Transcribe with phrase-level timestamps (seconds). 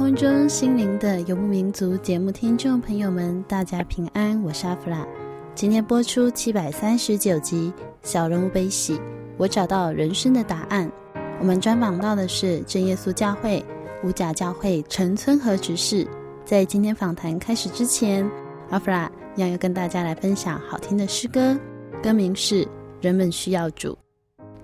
[0.00, 5.06] 空中心灵的游牧民族节目听众朋友们，大家平安，我是阿弗拉。
[5.54, 7.70] 今天播出七百三十九集
[8.02, 8.94] 《小人物悲喜》，
[9.36, 10.90] 我找到人生的答案。
[11.38, 13.62] 我们专访到的是正耶稣教会
[14.02, 16.08] 五甲教会陈村和执事。
[16.46, 18.26] 在今天访谈开始之前，
[18.70, 21.54] 阿弗拉要要跟大家来分享好听的诗歌，
[22.02, 22.64] 歌名是
[23.02, 23.92] 《人们需要主》。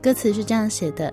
[0.03, 1.13] 歌词是这样写的：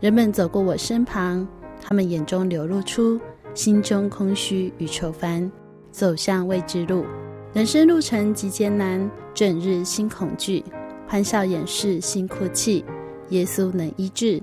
[0.00, 1.46] 人们走过我身旁。
[1.86, 3.20] 他们眼中流露出
[3.54, 5.50] 心中空虚与愁烦，
[5.92, 7.06] 走向未知路。
[7.52, 10.62] 人生路程极艰难，整日心恐惧，
[11.06, 12.84] 欢笑掩饰心哭泣。
[13.30, 14.42] 耶稣能医治，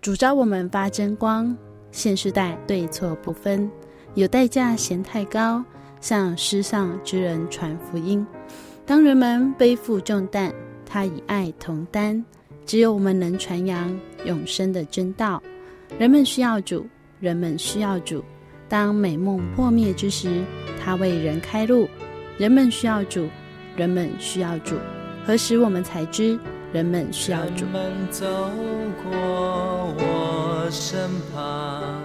[0.00, 1.54] 主召我们发真光。
[1.90, 3.68] 现世代对错不分，
[4.14, 5.64] 有代价嫌太高，
[6.00, 8.24] 向世上之人传福音。
[8.86, 10.52] 当人们背负重担，
[10.86, 12.24] 他以爱同担。
[12.64, 15.42] 只有我们能传扬永生的真道。
[15.98, 16.86] 人们需要主，
[17.20, 18.24] 人们需要主。
[18.68, 20.42] 当美梦破灭之时，
[20.82, 21.88] 他为人开路。
[22.36, 23.28] 人们需要主，
[23.76, 24.74] 人们需要主。
[25.24, 26.36] 何时我们才知
[26.72, 27.64] 人们需要主？
[27.64, 28.26] 人们走
[29.04, 29.12] 过
[29.96, 32.02] 我身旁，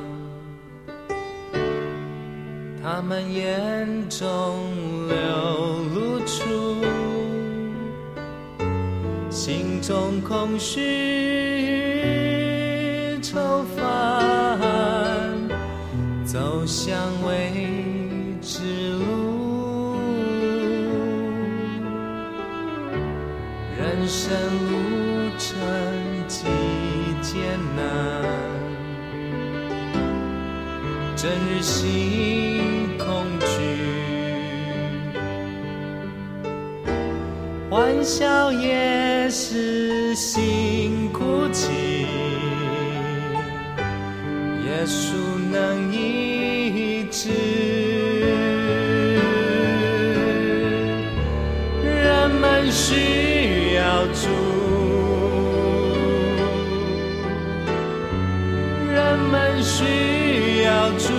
[2.83, 4.59] 他们眼中
[5.07, 5.15] 流
[5.95, 6.85] 露出
[9.31, 10.79] 心中空虚。
[13.21, 15.18] 愁烦，
[16.69, 17.51] 走向未
[18.43, 19.97] 知路，
[23.75, 24.31] 人生
[24.69, 24.77] 路
[25.39, 25.57] 程
[26.27, 26.45] 极
[27.23, 27.81] 艰难，
[31.15, 33.47] 整日心恐惧，
[37.71, 41.71] 欢笑也是心哭泣。
[44.67, 45.15] 耶稣
[45.51, 46.28] 能医
[47.11, 47.29] 知，
[51.83, 54.27] 人们需要主，
[58.93, 61.13] 人们需要主，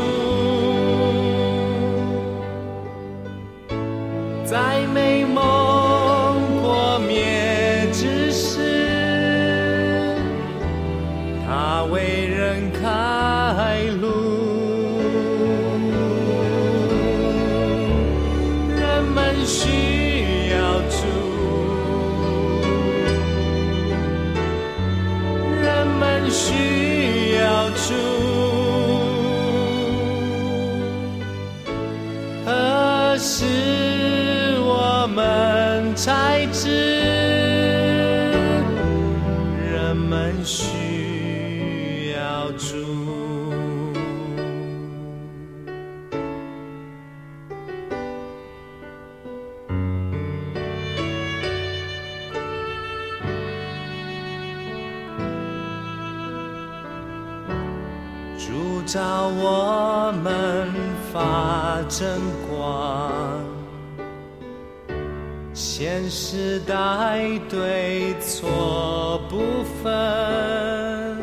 [66.32, 67.18] 时代
[67.48, 71.18] 对错不分，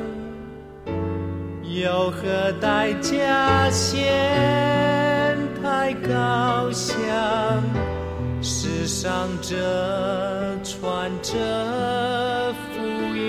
[1.63, 6.93] 有何代价先太高想？
[8.41, 9.55] 唱着，
[10.61, 11.33] 传着
[12.73, 12.83] 福
[13.15, 13.23] 音。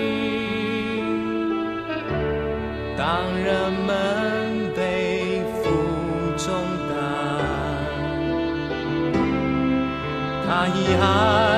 [2.97, 3.07] 当
[3.41, 5.69] 人们背负
[6.35, 6.51] 重
[6.89, 6.93] 担，
[10.45, 11.48] 他以爱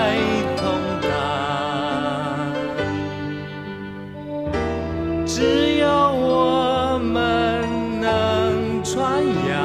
[5.42, 7.68] 只有我们
[8.00, 9.58] 能传扬。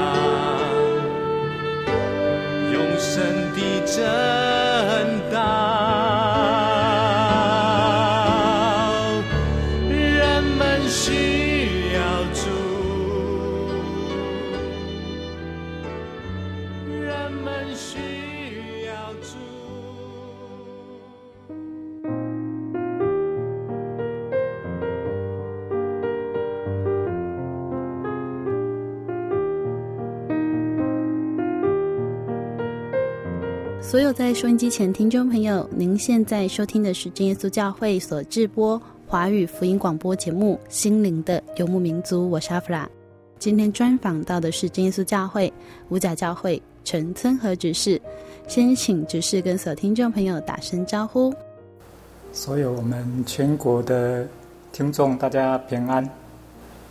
[2.73, 3.23] 永生
[3.55, 4.36] 的真
[34.37, 42.87] 收音机前听众朋友，您现在收听的是真耶稣教会所制播华语福音广播节目《心灵的游牧民族》，我是阿弗拉。
[43.39, 45.51] 今天专访到的是真耶稣教会
[45.89, 47.99] 五甲教会陈村和执事，
[48.47, 51.33] 先请执事跟所有听众朋友打声招呼。
[52.31, 54.29] 所有我们全国的
[54.71, 56.07] 听众，大家平安。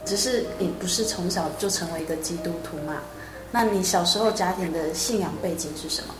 [0.04, 2.96] 只是你不是从小就成为一个基督徒嘛？
[3.52, 6.16] 那你小时候家庭的信仰背景是什么？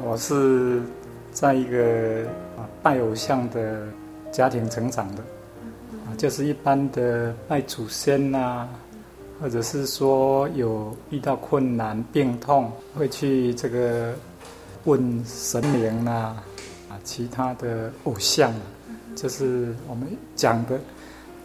[0.00, 0.80] 我是
[1.32, 2.24] 在一个
[2.82, 3.86] 拜偶像的
[4.30, 5.22] 家庭成长的，
[6.06, 8.68] 啊，就是一般的拜祖先呐、啊，
[9.40, 14.14] 或者是说有遇到困难、病痛，会去这个
[14.84, 16.36] 问神明呐，
[16.88, 18.52] 啊，其他的偶像，
[19.14, 20.78] 就是我们讲的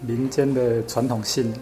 [0.01, 1.53] 民间的传统信。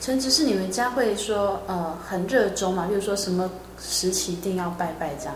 [0.00, 2.86] 陈执事，你们家会说呃很热衷嘛？
[2.86, 5.34] 比如说什么时期一定要拜拜这样？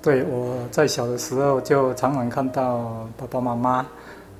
[0.00, 3.84] 对，我在小的时候就常常看到爸爸妈妈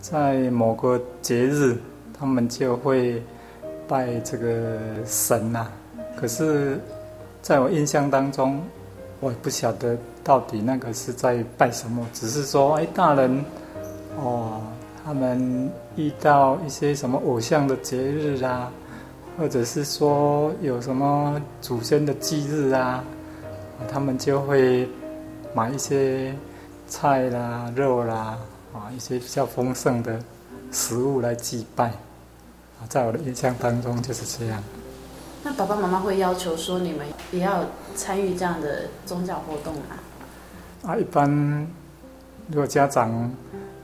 [0.01, 1.77] 在某个节日，
[2.17, 3.21] 他们就会
[3.89, 5.73] 拜这个神呐、啊。
[6.17, 6.79] 可是，
[7.43, 8.63] 在我印象当中，
[9.19, 13.45] 我不晓得到底那个是在拜什么，只是说，哎，大人
[14.17, 14.61] 哦，
[15.05, 18.71] 他们遇到一些什么偶像的节日啊，
[19.37, 23.03] 或者是说有什么祖先的忌日啊，
[23.91, 24.89] 他们就会。
[25.59, 26.33] 买一些
[26.87, 28.39] 菜啦、肉啦，
[28.73, 30.17] 啊，一些比较丰盛的
[30.71, 34.63] 食物来祭拜，啊，在我的印象当中就是这样。
[35.43, 37.65] 那爸爸妈妈会要求说你们也要
[37.97, 39.81] 参与这样的宗教活动吗？
[40.85, 41.29] 啊，一般
[42.47, 43.29] 如果家长、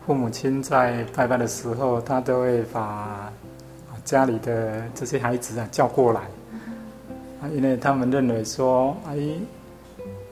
[0.07, 3.33] 父母亲在拜拜的时候，他都会把
[4.05, 6.21] 家里的这些孩子啊叫过来，
[7.43, 9.17] 啊，因为他们认为说，哎。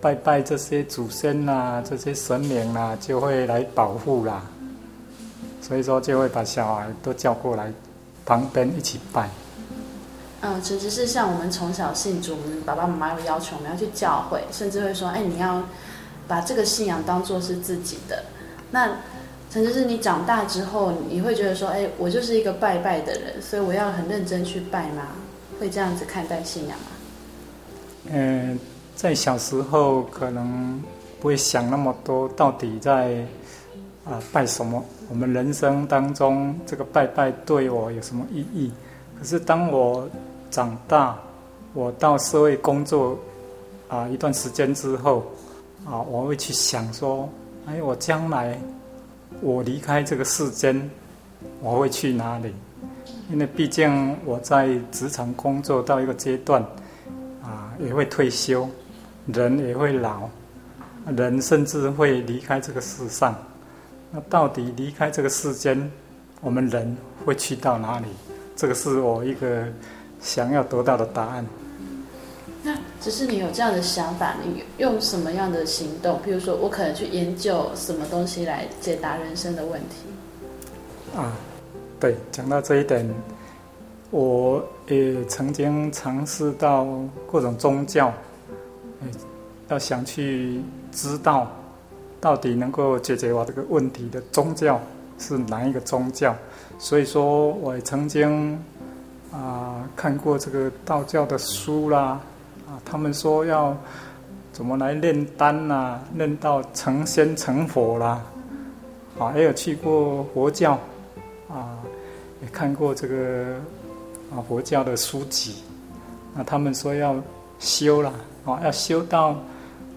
[0.03, 4.43] 拜拜这些祖先呐、啊，这些神明呐、啊，就会来保护啦。
[5.63, 7.73] 所以说就会把小孩都叫过来
[8.27, 9.31] 旁边一起拜。
[10.41, 15.63] 嗯，其实是像我们从小信主，我们爸爸妈妈有要求我们要去教会，甚至会说：“哎，你要
[16.27, 18.25] 把这个信仰当做是自己的。”
[18.73, 18.91] 那
[19.53, 25.07] 陈执事，你长大之后，你会觉得说：“哎，我就是一个拜拜的人，所以我要很认真去拜吗？”
[25.61, 26.87] 会这样子看待信仰吗？
[28.11, 28.59] 嗯。
[29.03, 30.81] 在小时候可能
[31.21, 33.17] 不会想那么多，到底在
[34.05, 34.81] 啊拜什么？
[35.11, 38.73] 我们人生当中这个拜拜对我有什么意义？
[39.19, 40.09] 可是当我
[40.53, 41.19] 长大，
[41.75, 43.19] 我到社会工作
[43.89, 45.25] 啊一段时间之后
[45.85, 47.29] 啊，我会去想说：
[47.67, 48.57] 哎，我将来
[49.41, 50.89] 我离开这个世间，
[51.61, 52.55] 我会去哪里？
[53.33, 56.63] 因为毕竟我在职场工作到一个阶段
[57.43, 58.65] 啊，也会退休。
[59.27, 60.29] 人也会老，
[61.17, 63.35] 人甚至会离开这个世上。
[64.11, 65.91] 那到底离开这个世间，
[66.41, 68.07] 我们人会去到哪里？
[68.57, 69.65] 这个是我一个
[70.21, 71.47] 想要得到的答案。
[72.65, 76.21] 那只是你有这样的想法，你用什么样的行动？
[76.25, 81.17] 譬如说我可能去研究什么东西来解答人生的问题。
[81.17, 81.33] 啊，
[81.99, 83.09] 对，讲到这一点，
[84.11, 86.87] 我也曾经尝试到
[87.31, 88.13] 各种宗教。
[89.73, 90.61] 要想去
[90.93, 91.51] 知道，
[92.21, 94.79] 到底能够解决我这个问题的宗教
[95.19, 96.35] 是哪一个宗教？
[96.79, 98.63] 所以说，我也曾经
[99.33, 102.21] 啊、看过这个道教的书啦，
[102.69, 103.75] 啊，他们说要
[104.53, 108.23] 怎么来炼丹呐，炼到成仙成佛啦，
[109.19, 110.73] 啊，也有去过佛教，
[111.49, 111.81] 啊，
[112.43, 113.57] 也看过这个
[114.31, 115.63] 啊佛教的书籍，
[116.37, 117.17] 啊，他们说要
[117.59, 118.13] 修啦。
[118.45, 119.37] 啊，要修到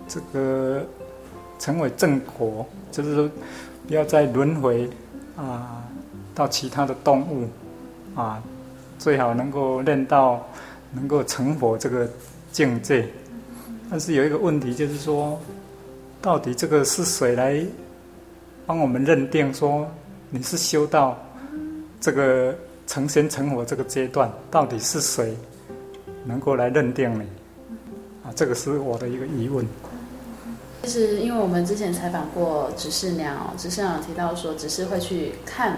[0.08, 0.86] 这个
[1.60, 3.30] 成为正果，就是说
[3.88, 4.90] 不要再轮回
[5.36, 5.84] 啊，
[6.34, 7.48] 到其他的动物
[8.20, 8.42] 啊，
[9.00, 10.46] 最好能够练到
[10.94, 12.08] 能够成佛这个
[12.52, 13.08] 境界。
[13.90, 15.40] 但是有一个问题，就是说，
[16.22, 17.64] 到底这个是谁来
[18.66, 19.88] 帮我们认定说
[20.30, 21.18] 你是修到
[22.02, 22.56] 这个
[22.88, 24.32] 成仙成佛这个阶段？
[24.50, 25.36] 到底是谁
[26.26, 27.24] 能够来认定你？
[28.24, 29.66] 啊，这个是我的一个疑问。
[30.86, 35.76] 其实，因为我们之前采访过执事娘，执事娘提到说，只是会去看，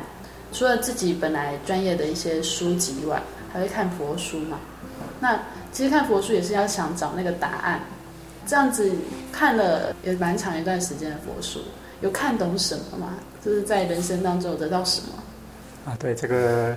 [0.51, 3.21] 除了自己本来专业的一些书籍以外，
[3.53, 4.59] 还会看佛书嘛。
[5.21, 5.39] 那
[5.71, 7.79] 其实看佛书也是要想找那个答案。
[8.45, 8.91] 这样子
[9.31, 11.61] 看了也蛮长一段时间的佛书，
[12.01, 13.13] 有看懂什么吗？
[13.41, 15.13] 就是在人生当中有得到什么？
[15.85, 16.75] 啊，对这个，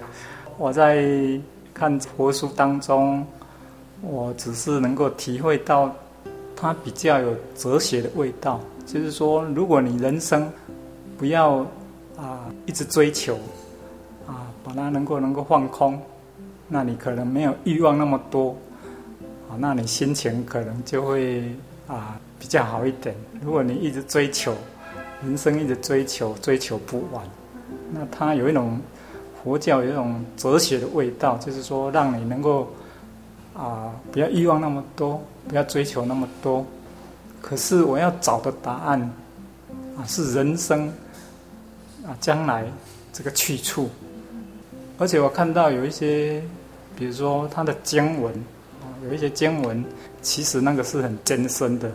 [0.57, 1.05] 我在
[1.75, 3.27] 看佛书当中，
[4.01, 5.93] 我只是能够体会到。
[6.61, 10.47] 它比较有哲学的味道，就是说，如果你人生
[11.17, 11.67] 不要
[12.19, 13.39] 啊一直追求
[14.27, 15.99] 啊，把它能够能够放空，
[16.69, 18.55] 那你可能没有欲望那么多
[19.49, 21.45] 啊，那你心情可能就会
[21.87, 23.15] 啊比较好一点。
[23.43, 24.55] 如果你一直追求，
[25.23, 27.25] 人生一直追求，追求不完，
[27.91, 28.79] 那它有一种
[29.43, 32.69] 佛教有一种哲学的味道，就是说让你能够。
[33.55, 36.65] 啊，不要欲望那么多，不要追求那么多。
[37.43, 39.01] 可是我要找的答案，
[39.97, 40.89] 啊，是人生
[42.07, 42.65] 啊，将来
[43.13, 43.89] 这个去处。
[44.99, 46.43] 而且我看到有一些，
[46.95, 48.33] 比如说他的经文，
[48.83, 49.83] 啊，有一些经文，
[50.23, 51.91] 其实那个是很艰深的，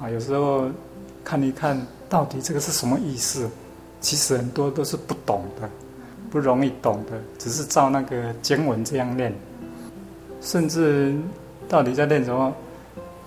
[0.00, 0.68] 啊，有时候
[1.22, 3.48] 看一看到底这个是什么意思，
[4.00, 5.68] 其实很多都是不懂的，
[6.30, 9.32] 不容易懂的，只是照那个经文这样念。
[10.44, 11.14] 甚至
[11.68, 12.54] 到底在练什么，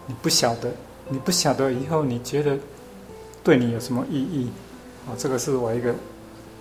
[0.05, 0.71] 你不晓得，
[1.09, 2.55] 你不晓得以后你觉得
[3.43, 4.47] 对你有什么意义？
[5.07, 5.93] 啊，这个是我一个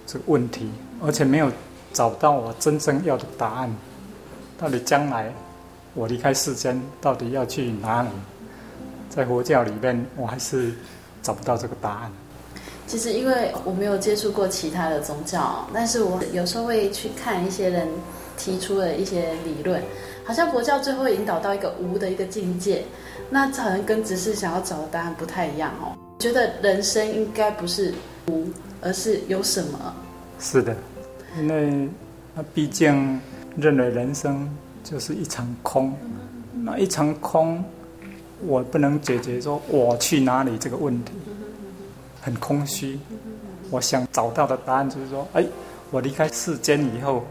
[0.07, 0.71] 这个问题，
[1.05, 1.53] 而且没有
[1.93, 3.71] 找到我真正要的答案。
[4.59, 5.31] 到底将来
[5.93, 8.09] 我离开世间，到底要去哪里？
[9.11, 10.73] 在佛教里面，我还是
[11.23, 12.13] 找不到这个答案。
[12.87, 17.89] 其实因为我没有接触过其他的宗教，但是我有时候会去看一些人
[18.39, 19.83] 提出的一些理论。
[20.27, 22.83] 好像佛教最后引导到一个无的一个境界，
[23.31, 25.97] 那好像跟只是想要找的答案不太一样哦。
[26.19, 27.95] 觉得人生应该不是
[28.27, 28.49] 无，
[28.81, 29.95] 而是有什么？
[30.41, 30.75] 是的，
[31.39, 31.89] 因为
[32.35, 33.21] 那毕竟
[33.57, 34.51] 认为人生
[34.83, 35.95] 就是一场空，
[36.53, 37.65] 那一场空，
[38.45, 41.13] 我不能解决说我去哪里这个问题，
[42.21, 42.99] 很空虚。
[43.71, 45.47] 我想找到的答案就是说，哎，
[45.93, 47.25] 我离开世间以后，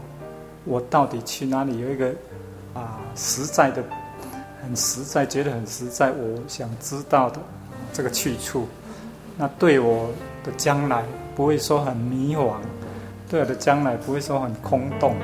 [0.64, 1.78] 我到底去哪里？
[1.78, 2.10] 有一个。
[2.76, 3.82] 啊，实在的，
[4.62, 6.10] 很实在，觉得很实在。
[6.10, 7.38] 我想知道的
[7.90, 8.68] 这个去处，
[9.38, 10.10] 那对我
[10.44, 11.02] 的将来
[11.34, 12.56] 不会说很迷惘，
[13.30, 15.16] 对我的将来不会说很空洞。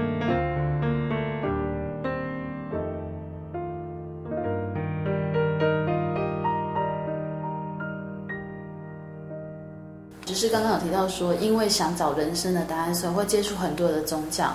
[10.25, 14.51] 只是刚刚有提到说，因为想找人生的答案，所以会接触很多的宗教。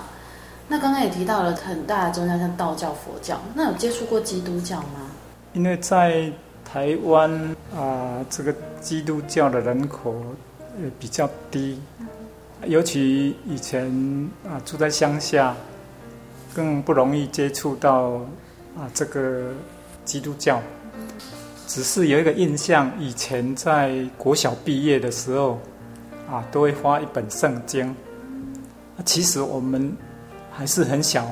[0.69, 3.39] 那刚刚也提到了很大的宗教，像道教、佛教。
[3.53, 5.09] 那有接触过基督教吗？
[5.53, 6.29] 因为在
[6.65, 7.31] 台湾
[7.73, 10.13] 啊、呃，这个基督教的人口
[10.83, 11.79] 也比较低，
[12.65, 13.89] 尤其以前
[14.45, 15.55] 啊、住在乡下，
[16.53, 18.09] 更不容易接触到
[18.75, 19.53] 啊、呃、这个
[20.03, 20.61] 基督教。
[21.65, 25.57] 只是有一个印象，以前在国小毕业的时候
[26.29, 27.95] 啊，都会发一本圣经。
[29.05, 29.95] 其实我们。
[30.57, 31.29] 还是很小，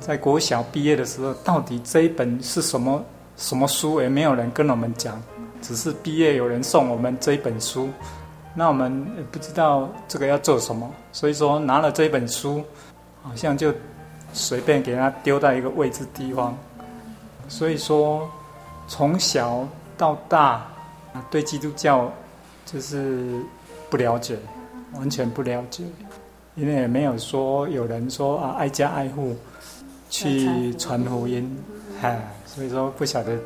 [0.00, 3.04] 在国小毕业的时候，到底这一本是什么
[3.36, 5.22] 什么书，也没有人跟我们讲，
[5.60, 7.90] 只是毕业有人送我们这一本书，
[8.54, 12.64] 那我们也不知道这个要做什么，所以说拿了这一本书，
[13.22, 13.70] 好像就
[14.32, 16.56] 随便给他丢到一个位置地方，
[17.48, 18.26] 所以说
[18.86, 20.66] 从小到大，
[21.30, 22.10] 对基督教
[22.64, 23.42] 就是
[23.90, 24.38] 不了解，
[24.94, 25.84] 完全不了解。
[26.58, 29.36] 因为也没有说有人说啊，挨家挨户
[30.10, 31.56] 去传福音，
[32.02, 33.38] 哎，所以说不晓得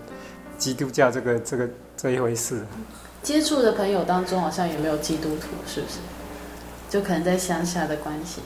[0.57, 2.64] 基督教这个这个这一回事。
[3.23, 5.99] 接触的朋友当中好像也没有基督徒，是不是？
[6.88, 8.40] 就可能在乡下的关系。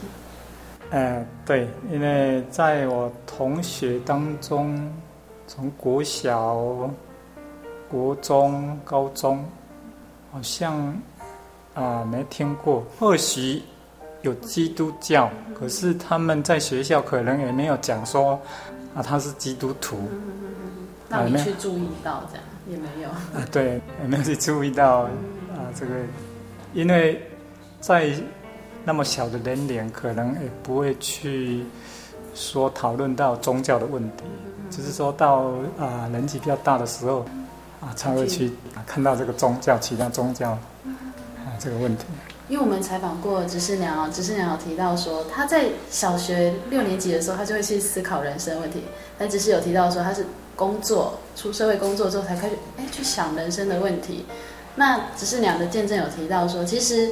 [0.89, 4.91] 呃，对，因为在我同学当中，
[5.47, 6.91] 从国小、
[7.89, 9.43] 国中、高中，
[10.31, 10.75] 好像
[11.73, 13.61] 啊、呃、没听过，或许。
[14.27, 18.39] 有基督教，可是他们在学校可能也没有讲说
[18.93, 19.97] 啊，他是基督徒。
[21.09, 22.43] 那你去注意到这样？
[22.67, 25.03] 也没有啊，对，也没有去注意到
[25.53, 25.93] 啊这个，
[26.73, 27.21] 因为
[27.79, 28.11] 在
[28.83, 31.63] 那么小的年龄，可能也不会去
[32.35, 34.25] 说讨论到宗教的问题，
[34.69, 35.45] 只是说到
[35.79, 37.25] 啊年纪比较大的时候
[37.79, 38.51] 啊，才会去
[38.85, 40.59] 看到这个宗教、其他宗教啊
[41.57, 42.03] 这个问题。
[42.49, 48.83] 因为我们采访过执事娘，执事娘有提到说，她在小学六年级的时候，她就会去思考人生问题。
[49.17, 50.25] 但执事有提到说，她是
[50.55, 54.25] 工作出社会工作之后才开始，哎，去想人生的问题。
[54.75, 57.11] 那只是娘的见证有提到说，其实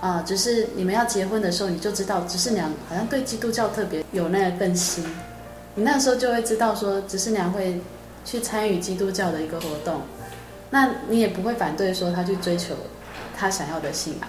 [0.00, 5.04] 啊，只是你们要结婚的时候，你就知道只是娘好像对基督教特别有那份心。
[5.74, 7.80] 你那时候就会知道说，只是娘会
[8.24, 10.02] 去参与基督教的一个活动，
[10.70, 12.74] 那你也不会反对说她去追求
[13.36, 14.28] 她想要的信仰。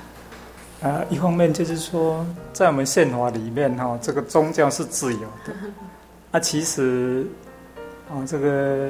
[1.09, 5.53] 一方面就是说，在我们宪法里面哈，这个宗教是自由的。
[6.31, 7.27] 啊，其实
[8.09, 8.89] 啊，这个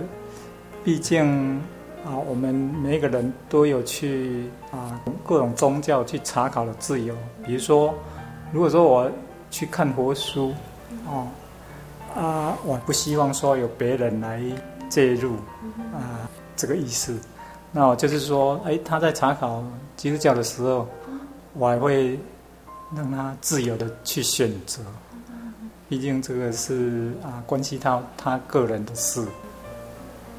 [0.83, 1.57] 毕竟
[2.05, 7.15] 啊，我们每一个人都有去啊各种宗教去查考的自由。
[7.43, 7.91] 比如说，
[8.51, 9.09] 如果说我
[9.49, 10.53] 去看佛书，
[11.07, 11.27] 哦，
[12.15, 14.39] 啊，我不希望说有别人来
[14.89, 15.33] 介入
[15.91, 17.17] 啊，这个意思。
[17.71, 19.63] 那我就是说，哎，他在查考
[19.95, 20.87] 基督教的时候。
[21.59, 22.17] 我还会
[22.95, 24.81] 让他自由的去选择，
[25.89, 29.21] 毕竟这个是啊，关系到他个人的事。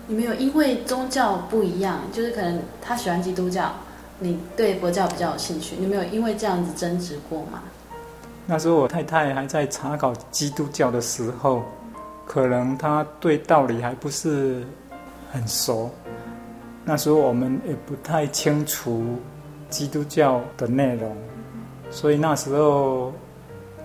[0.07, 3.71] 你没有因为宗教不一样，就是可能他喜欢基督教，
[4.19, 7.62] 你对佛教比较有兴趣，你没有因为这样子争执过吗？
[8.47, 11.62] 那时候我太太还在查考基督教的时候，
[12.27, 14.65] 可能她对道理还不是
[15.31, 15.91] 很熟，
[16.83, 19.05] 那时候我们也不太清楚。
[19.71, 21.17] 基督教的内容，
[21.91, 23.12] 所以那时候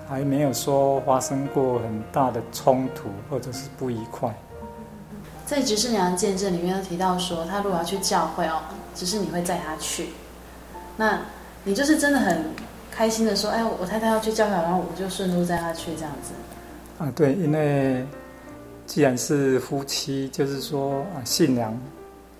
[0.09, 4.35] 还没有说发生过很大的冲突或者是不愉快。
[5.45, 8.59] 在执事娘的见证里面，有提到说，他如果要去教会哦，
[8.95, 10.09] 只是你会载他去。
[10.97, 11.19] 那
[11.63, 12.43] 你就是真的很
[12.89, 16.33] 开心的说，哎，我太太要去教会，然后我就顺路载他去这样子。
[16.97, 18.03] 啊，对，因为
[18.87, 21.79] 既然是夫妻，就是说啊，信仰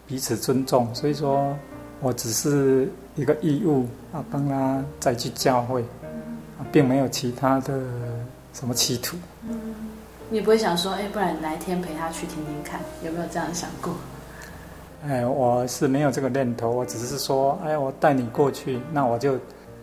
[0.08, 1.55] 彼此尊重，所以说
[2.01, 2.89] 我只是。
[3.15, 5.82] 一个义务啊，帮他再去教会，
[6.60, 7.82] 啊，并没有其他的
[8.54, 9.17] 什么企图。
[9.47, 9.58] 嗯，
[10.30, 13.93] 你不会想说，哎，不然哪一天陪他去听听看，有没有这样想过？
[15.08, 19.38] 哎，我是没有这个念头，我只是说，哎，我带你过去，那我就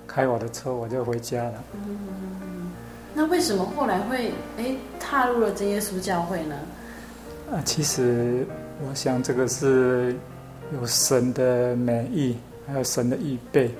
[0.07, 1.55] 开我的车，我就回家了。
[1.75, 2.71] 嗯，
[3.15, 6.57] 那为什么后来会哎踏入了真耶稣教会呢？
[7.53, 8.47] 啊，其实
[8.87, 10.15] 我想这个是
[10.75, 12.37] 有神的美意。
[12.67, 13.71] 还有神的预备，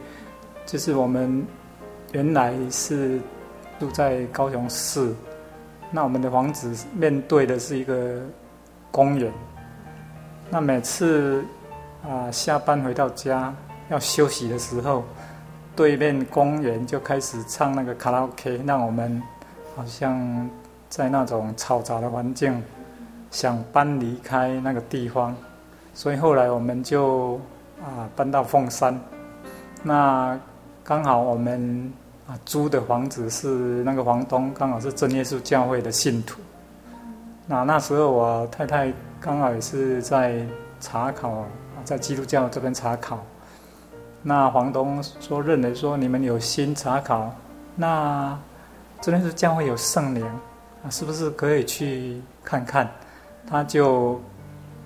[0.67, 1.47] 就是我们
[2.13, 3.21] 原来是
[3.79, 5.15] 住在高雄市，
[5.91, 8.21] 那我们的房子面对的是一个
[8.91, 9.33] 公园。
[10.51, 11.45] 那每次
[12.05, 13.55] 啊下班回到家
[13.89, 15.05] 要休息的时候，
[15.77, 19.23] 对面公园就开始唱那个卡拉 OK，让我们
[19.77, 20.51] 好像
[20.89, 22.63] 在那种嘈杂的环境，
[23.31, 25.35] 想搬离开那个地方，
[25.95, 27.41] 所以后来我们就。
[27.83, 28.97] 啊，搬到凤山，
[29.83, 30.39] 那
[30.85, 31.93] 刚好我们
[32.29, 36.41] 啊租的房子是那个房东刚好是真耶稣教会的信徒。
[37.45, 40.47] 那那时候我太太刚好也是在
[40.81, 41.45] 查考，
[41.85, 43.19] 在基督教这边查考。
[44.23, 47.35] 那房东说认为说你们有心查考，
[47.75, 48.39] 那
[49.01, 50.25] 真耶稣教会有圣灵
[50.85, 52.89] 啊，是不是可以去看看？
[53.45, 54.21] 他就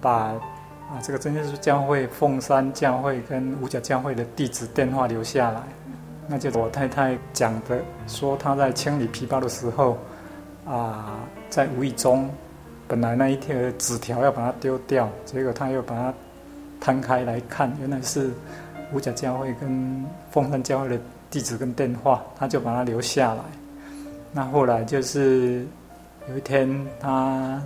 [0.01, 0.33] 把。
[0.88, 5.61] 啊，这个真耶稣教会、凤山教会跟五甲教会的地址电话留下来，
[6.29, 9.99] 那就是我太太讲的，说她在清理皮包的时候，
[10.64, 11.18] 啊，
[11.51, 12.31] 在无意中，
[12.87, 16.14] 本来那一条纸条要把它丢掉，结果她又把它
[16.81, 18.31] 摊开来看，原来是
[18.92, 20.96] 五甲教会跟凤山教会的
[21.31, 23.42] 地址跟电话，她就把它留下来。
[24.31, 25.66] 那后来就是
[26.29, 27.61] 有一天她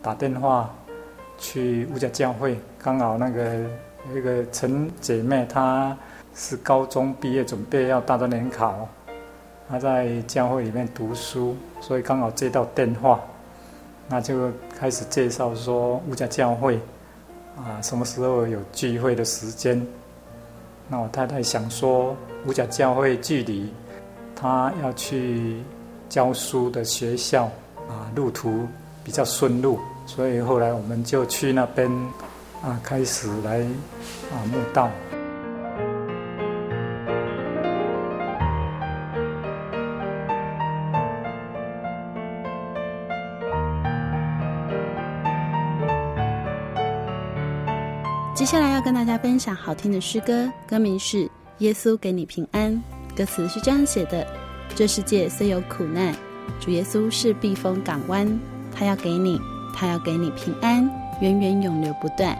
[0.00, 0.74] 打电话。
[1.42, 3.66] 去五甲教会，刚好那个
[4.14, 5.94] 那个陈姐妹，她
[6.36, 8.88] 是高中毕业，准备要大专联考，
[9.68, 13.20] 她在教会里面读书，所以刚好接到电话，
[14.08, 16.78] 那就开始介绍说五甲教会
[17.56, 19.84] 啊，什么时候有聚会的时间。
[20.88, 23.68] 那我太太想说，五甲教会距离
[24.36, 25.60] 她要去
[26.08, 27.46] 教书的学校
[27.88, 28.64] 啊，路途
[29.02, 29.80] 比较顺路。
[30.14, 31.90] 所以后来我们就去那边
[32.62, 33.60] 啊，开始来
[34.30, 34.90] 啊慕道。
[48.34, 51.24] 接下来要跟大家分享好听的诗歌，歌名是
[51.58, 52.70] 《耶稣给你平安》，
[53.16, 54.26] 歌词是这样写的：
[54.74, 56.14] 这世界虽有苦难，
[56.60, 58.28] 主耶稣是避风港湾，
[58.74, 59.40] 他要给你，
[59.74, 60.88] 他要给你平安，
[61.20, 62.36] 源源永流不断。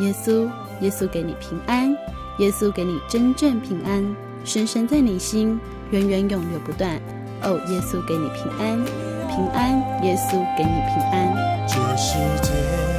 [0.00, 0.48] 耶稣，
[0.80, 1.90] 耶稣给你平安，
[2.38, 4.04] 耶稣给你真正平安，
[4.44, 5.58] 深深在你心，
[5.90, 7.00] 源源永流不断。
[7.42, 8.84] 哦，耶稣给你平安，
[9.28, 11.66] 平安，耶稣给你平安。
[11.66, 12.93] 这世界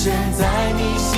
[0.00, 1.17] 现在你心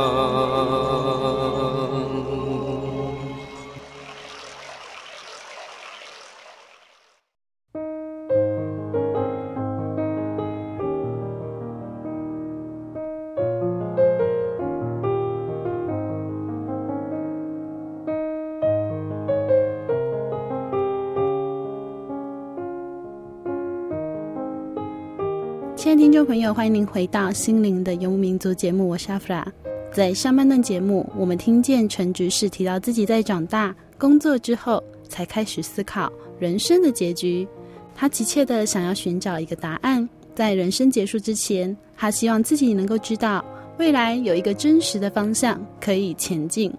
[26.53, 29.47] 欢迎您回到《心灵的游牧民族》节目，我是阿弗拉。
[29.93, 37.47] 在上半段节目，我们听见陈执事提到自己在长大工作之后，才开始思考人生的结局。
[37.95, 43.43] 他急切地想要寻找一个答案，在人生结束之前，他希望自己能够知道
[43.77, 46.73] 未来有一个真实的方向可以前进。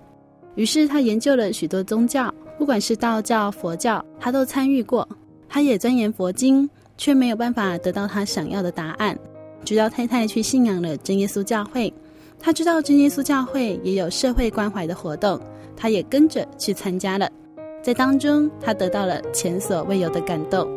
[0.54, 5.08] 于是，他研究了许多宗教，不管是道教、佛教，他都参与过。
[5.48, 6.68] 他也钻研佛经。
[6.98, 9.18] 却没有办法得到他想要的答案，
[9.64, 11.92] 直到太太去信仰了真耶稣教会，
[12.38, 15.40] 他知道真耶稣教会也有社会关怀的活动，
[15.76, 17.30] 他也跟着去参加了，
[17.82, 20.68] 在当中他得到了前所未有的感动。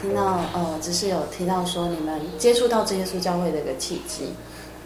[0.00, 4.24] 听到呃，只是有提到说你们接触到真耶稣教会的一个契机。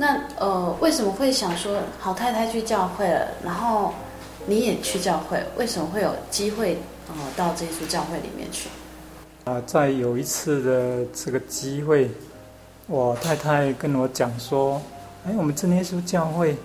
[0.01, 3.93] 那呃，为什么会想说好太太去教会了，然后
[4.47, 5.43] 你也去教会？
[5.57, 8.69] 为什么会有机会呃到真耶稣教会里面去？
[9.45, 12.09] 啊，在有一次的这个机会，
[12.87, 14.81] 我太太跟我讲说
[15.27, 16.57] ：“哎，我们真耶稣教会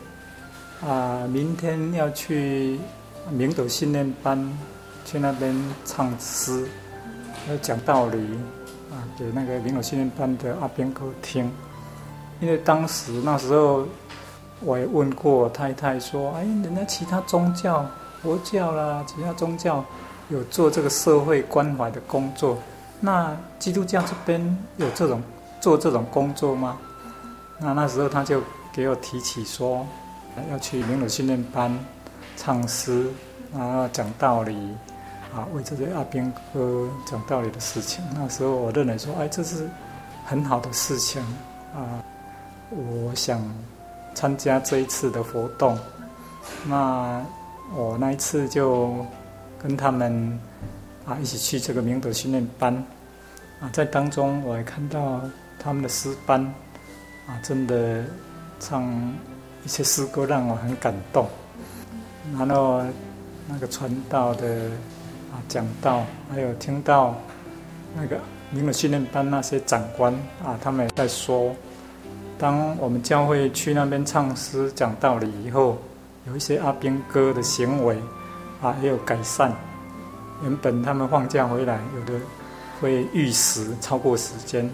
[0.85, 2.79] 啊，明天要去
[3.31, 4.37] 明斗训练班，
[5.05, 6.67] 去那边唱诗，
[7.49, 8.17] 要讲道理
[8.91, 11.51] 啊，给那个明斗训练班的阿兵哥听。”
[12.39, 13.85] 因为当时那时候，
[14.61, 17.85] 我也问过太太说：“哎，人家其他宗教，
[18.21, 19.83] 佛教啦，其他宗教
[20.29, 22.57] 有做这个社会关怀的工作，
[22.99, 25.21] 那基督教这边有这种
[25.59, 26.77] 做这种工作吗？”
[27.59, 28.41] 那那时候他就
[28.73, 29.85] 给我提起说，
[30.51, 31.77] 要去明斗训练班
[32.35, 33.07] 唱诗，
[33.53, 34.75] 然后讲道理，
[35.33, 38.03] 啊，为这些阿兵哥讲道理的事情。
[38.15, 39.69] 那时候我认为说：“哎，这是
[40.25, 41.21] 很好的事情
[41.73, 42.03] 啊。”
[42.69, 43.41] 我想
[44.15, 45.77] 参加这一次的活动，
[46.65, 47.23] 那
[47.75, 49.05] 我那一次就
[49.61, 50.39] 跟他们
[51.05, 52.73] 啊一起去这个明德训练班
[53.59, 55.21] 啊，在当中我还看到
[55.59, 56.41] 他们的诗班
[57.27, 58.03] 啊，真的
[58.59, 58.83] 唱
[59.63, 61.27] 一些诗歌让我很感动。
[62.37, 62.81] 然后
[63.47, 64.47] 那个传道的
[65.31, 67.15] 啊讲道，还有听到
[67.95, 71.55] 那个明德训练班那些长官啊，他们也在说。
[72.37, 75.77] 当我们教会去那边唱诗讲道理以后，
[76.27, 77.97] 有一些阿兵哥的行为
[78.61, 79.53] 啊也有改善。
[80.41, 82.19] 原本他们放假回来，有的
[82.81, 84.69] 会逾时超过时间，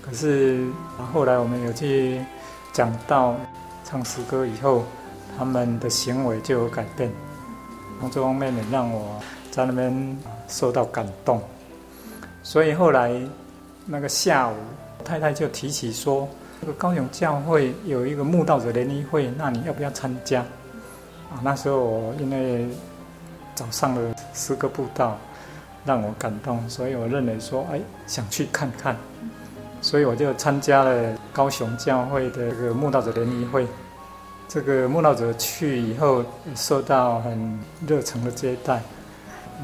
[0.00, 0.66] 可是
[0.98, 2.20] 啊后来我们有去
[2.72, 3.34] 讲道
[3.84, 4.84] 唱诗歌以后，
[5.36, 7.10] 他们的行为就有改变。
[8.00, 11.42] 从这方面也让我在那边受到感动。
[12.42, 13.12] 所以后来
[13.84, 14.54] 那个下午，
[15.04, 16.26] 太太就提起说。
[16.64, 20.40] 这个高雄教会有一个慕道者联谊会，那你要不要参加？
[20.40, 22.66] 啊，那时候我因为
[23.54, 25.18] 早上的诗歌步道
[25.84, 28.96] 让我感动，所以我认为说，哎，想去看看，
[29.82, 33.66] 所以我就参加了高雄教会的这个慕道者联谊会。
[34.48, 36.24] 这个慕道者去以后，
[36.54, 38.80] 受到很热诚的接待，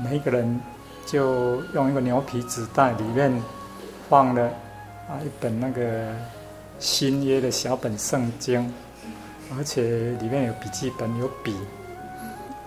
[0.04, 0.60] 每一个人
[1.06, 3.32] 就用一个牛皮纸袋，里面
[4.10, 4.42] 放了
[5.08, 6.14] 啊一本那个。
[6.80, 8.72] 新约的小本圣经，
[9.56, 11.54] 而且里面有笔记本、有笔。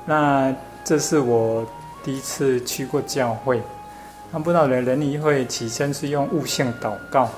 [0.06, 1.66] 那这是我
[2.04, 3.62] 第一次去过教会。
[4.32, 7.30] 看不到的人联谊会起先是用悟性祷告，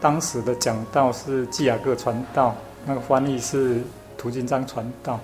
[0.00, 3.80] 当时的讲道是季雅各传道，那个翻译是
[4.16, 5.18] 涂金章传道。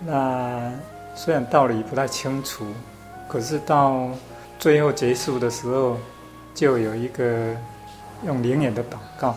[0.00, 0.72] 那
[1.14, 2.64] 虽然道理不太清楚，
[3.28, 4.08] 可是到
[4.58, 5.98] 最后结束的时候，
[6.54, 7.54] 就有一个
[8.24, 9.36] 用灵眼的祷告。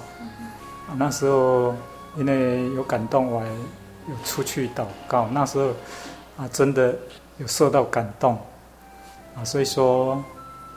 [0.98, 1.74] 那时候
[2.16, 5.28] 因为有感动，我还有出去祷告。
[5.32, 5.70] 那时候
[6.38, 6.96] 啊，真的
[7.38, 8.38] 有受到感动
[9.36, 10.24] 啊，所以说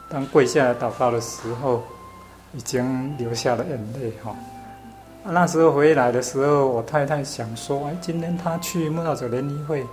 [0.09, 1.83] 当跪下来祷告的时候，
[2.55, 4.31] 已经流下了眼泪哈。
[5.24, 9.85] 啊，那时候回来的时候，我太太想说：“哎，今天她去慕道者联谊会，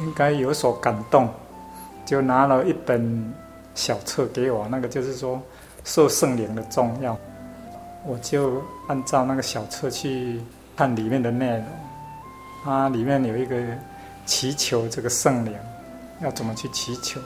[0.00, 1.28] 应该有所感动，
[2.04, 3.32] 就拿了一本
[3.74, 5.40] 小册给我，那个就是说
[5.84, 7.16] 受圣灵的重要。”
[8.04, 10.40] 我就按照那个小册去
[10.76, 11.64] 看里面的内容，
[12.64, 13.56] 它里面有一个
[14.26, 15.54] 祈求这个圣灵
[16.20, 17.20] 要怎么去祈求，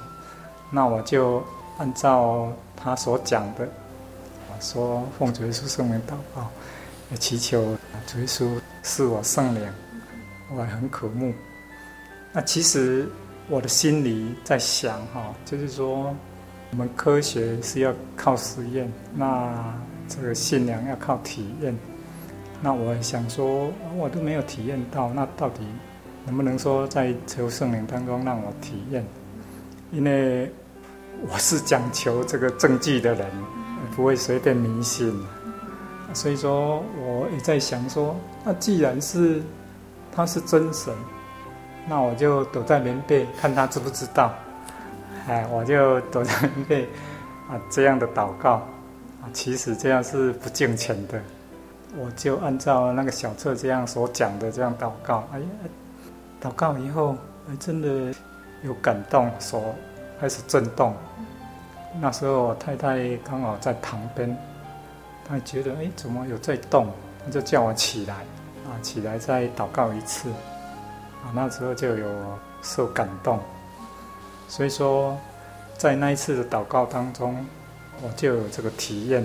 [0.70, 1.42] 那我就
[1.78, 3.66] 按照他所讲的，
[4.50, 6.46] 我说奉主耶稣圣灵祷告，
[7.18, 8.46] 祈求主耶稣
[8.82, 9.66] 赐我圣灵，
[10.54, 11.32] 我很渴慕。
[12.32, 13.08] 那其实
[13.48, 16.14] 我的心里在想哈，就是说
[16.70, 19.74] 我们科学是要靠实验，那。
[20.08, 21.76] 这个信仰要靠体验，
[22.62, 25.60] 那我想说，我都没有体验到，那到底
[26.24, 29.04] 能不能说在求圣灵当中让我体验？
[29.92, 30.50] 因为
[31.28, 33.26] 我是讲求这个证据的人，
[33.94, 35.12] 不会随便迷信。
[36.14, 39.42] 所以说，我也在想说，那既然是
[40.12, 40.94] 他是真神，
[41.88, 44.32] 那我就躲在棉被看他知不知道。
[45.28, 46.82] 哎，我就躲在棉被
[47.48, 48.66] 啊，这样的祷告。
[49.32, 51.20] 其实这样是不敬虔的，
[51.96, 55.28] 我就按照那个小册这样所讲的这样祷告。
[55.32, 55.46] 哎呀，
[56.40, 57.16] 祷告以后，
[57.48, 58.14] 哎，真的
[58.62, 59.74] 有感动，手
[60.20, 60.94] 开始震动。
[62.00, 64.36] 那时候我太太刚好在旁边，
[65.26, 66.88] 她觉得哎，怎么有在动？
[67.24, 68.14] 她就叫我起来，
[68.66, 70.30] 啊，起来再祷告一次。
[70.30, 72.08] 啊，那时候就有
[72.62, 73.38] 受感动。
[74.48, 75.16] 所以说，
[75.76, 77.36] 在那一次的祷告当中。
[78.02, 79.24] 我就有这个体验，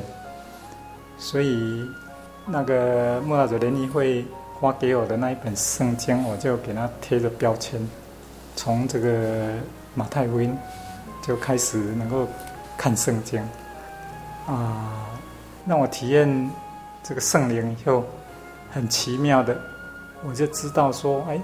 [1.17, 1.85] 所以
[2.45, 4.25] 那个慕道者联谊会
[4.59, 7.79] 发给我的那一本圣经，我就给他贴着标签，
[8.55, 9.53] 从这个
[9.93, 10.57] 马太福音
[11.21, 12.27] 就开始能够
[12.77, 13.41] 看圣经
[14.47, 15.07] 啊，
[15.67, 16.49] 让我体验
[17.03, 18.03] 这个圣灵以后，
[18.71, 19.59] 很奇妙的，
[20.23, 21.39] 我就知道说，哎，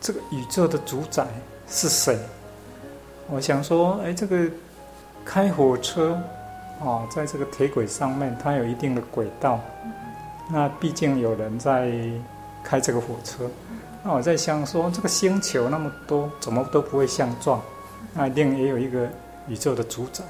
[0.00, 1.26] 这个宇宙的主宰
[1.68, 2.18] 是谁？
[3.28, 4.48] 我想说，哎，这个
[5.26, 6.18] 开火车。
[6.78, 9.58] 哦，在这个铁轨上面，它有一定的轨道。
[10.50, 11.90] 那毕竟有人在
[12.62, 13.50] 开这个火车。
[14.04, 17.60] 那我在想说，这个星球那么多，怎么都不会相撞？
[18.12, 19.08] 那一定也有一个
[19.48, 20.22] 宇宙的主宰。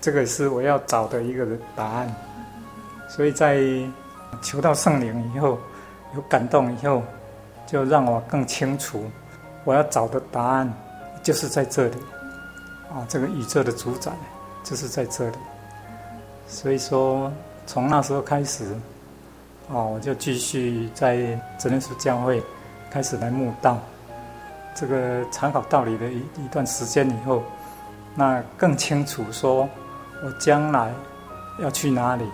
[0.00, 2.12] 这个是我要找的一个答案。
[3.08, 3.60] 所以在
[4.40, 5.58] 求到圣灵以后，
[6.14, 7.02] 有感动以后，
[7.66, 9.04] 就让我更清楚，
[9.64, 10.72] 我要找的答案
[11.22, 11.96] 就是在这里。
[12.92, 14.12] 啊，这个宇宙的主宰。
[14.64, 15.36] 就是在这里，
[16.46, 17.32] 所以说
[17.66, 18.64] 从那时候开始，
[19.68, 21.16] 啊，我就继续在
[21.58, 22.40] 真耶稣教会
[22.88, 23.76] 开始来慕道。
[24.72, 27.42] 这个参考道理的一一段时间以后，
[28.14, 29.68] 那更清楚说，
[30.24, 30.94] 我将来
[31.58, 32.24] 要去哪里，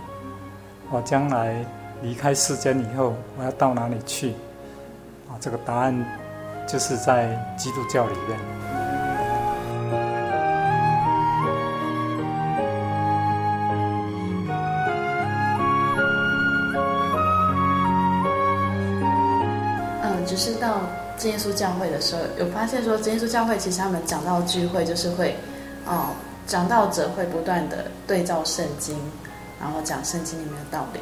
[0.91, 1.65] 我将来
[2.03, 4.33] 离开世间以后，我要到哪里去？
[5.31, 6.05] 啊，这个答案
[6.69, 8.58] 就是在基督教里面。
[21.29, 25.37] 耶稣教会的时候，有发现说真耶稣教会其实他们讲到聚会就是会，
[25.87, 26.11] 哦，
[26.47, 28.97] 讲道者会不断的对照圣经，
[29.61, 31.01] 然后讲圣经里面的道理。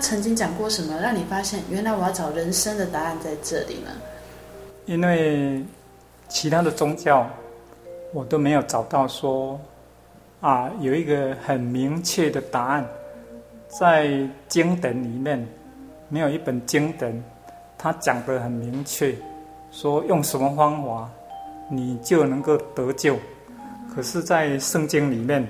[0.00, 3.90] 曾经讲过什么让你发现原来我要找人生的答案在这里呢？
[4.84, 5.64] 因为
[6.28, 7.28] 其他的宗教
[8.12, 9.58] 我都没有找到说
[10.40, 12.86] 啊有一个很明确的答案，
[13.68, 14.08] 在
[14.48, 15.46] 经典里面
[16.08, 17.22] 没有一本经典。
[17.78, 19.14] 他讲得很明确，
[19.76, 21.06] 说用什么方法，
[21.68, 23.14] 你就能够得救。
[23.94, 25.46] 可是，在圣经里面，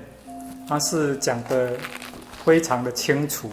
[0.67, 1.77] 他是讲得
[2.43, 3.49] 非常的清楚，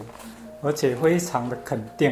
[0.61, 2.11] 而且非常的肯定。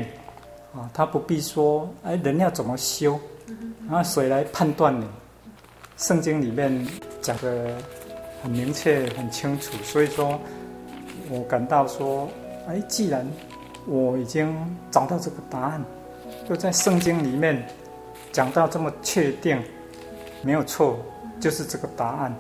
[0.74, 3.20] 啊，他不必说，哎，人要怎么修，
[3.86, 5.06] 然后谁来判断你？
[5.98, 6.88] 圣经里面
[7.22, 7.76] 讲得
[8.42, 9.74] 很明确、很清楚。
[9.84, 10.40] 所以说，
[11.30, 12.30] 我感到说，
[12.70, 13.28] 哎，既然
[13.86, 14.56] 我已经
[14.90, 15.84] 找到这个答案。
[16.48, 17.62] 就在圣经里面
[18.34, 19.62] 讲到这么确定，
[20.42, 20.98] 没有错，
[21.40, 22.36] 就是这个答案。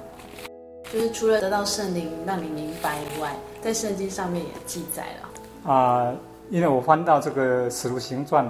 [0.91, 5.71] 就是除了得到圣灵让你明白以外，在圣经上面也记载了。
[5.71, 6.15] 啊、呃，
[6.49, 8.43] 因为我翻到这个《使徒行传》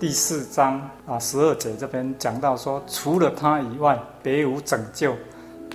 [0.00, 5.14] 第四章啊十二节这边讲到说，除了他以外，别无拯救。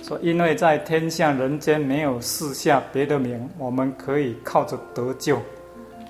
[0.02, 5.36] 说因为在天下人间没有赐下别的名，我们可以靠着得救。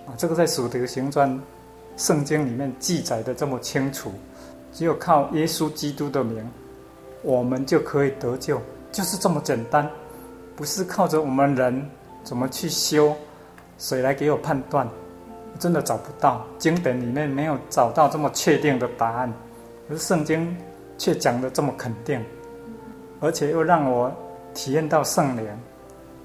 [0.06, 1.30] 啊，这个在《使徒行传》。
[1.96, 4.12] 圣经里面记载的这么清楚，
[4.72, 6.48] 只有靠耶稣基督的名，
[7.22, 8.60] 我们就可以得救，
[8.92, 9.88] 就是这么简单，
[10.54, 11.88] 不是靠着我们人
[12.22, 13.14] 怎么去修，
[13.78, 14.88] 谁来给我判断？
[15.58, 19.32] 真的找不到，经典里面没有找到这么确定的答案，
[19.90, 20.56] 而圣经
[20.96, 22.24] 却讲的这么肯定，
[23.20, 24.12] 而且又让我
[24.54, 25.44] 体验到圣灵，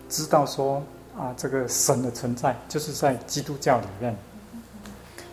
[0.08, 0.84] 知道说
[1.18, 4.16] 啊，这个神的存在就是在基督教里面。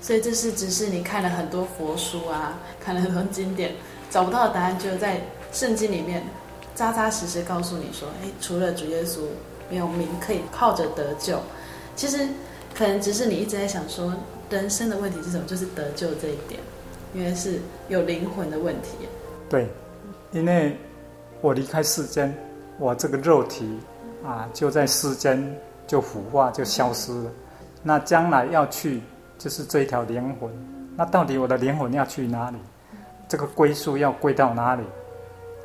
[0.00, 3.74] 所以这是只是你看了很多佛书啊， 看了很多经典，
[4.10, 5.20] 找不到的答案，就在
[5.52, 6.22] 圣经里面
[6.74, 9.20] 扎扎实实告诉你说：哎，除了主耶稣，
[9.68, 11.38] 没有名可以靠着得救。
[11.94, 12.26] 其实
[12.74, 14.14] 可能只是你一直在想说，
[14.48, 15.44] 人生的问题是什么？
[15.46, 16.58] 就是得救这一点，
[17.12, 18.96] 因为是有灵魂的问题。
[19.50, 19.68] 对，
[20.32, 20.74] 因为
[21.42, 22.34] 我离开世间，
[22.78, 23.78] 我这个肉体
[24.24, 25.54] 啊，就在世间
[25.86, 27.30] 就腐化就消失了。
[27.82, 29.02] 那将来要去。
[29.40, 30.50] 就是这一条灵魂，
[30.94, 32.58] 那到底我的灵魂要去哪里？
[33.26, 34.82] 这个归宿要归到哪里？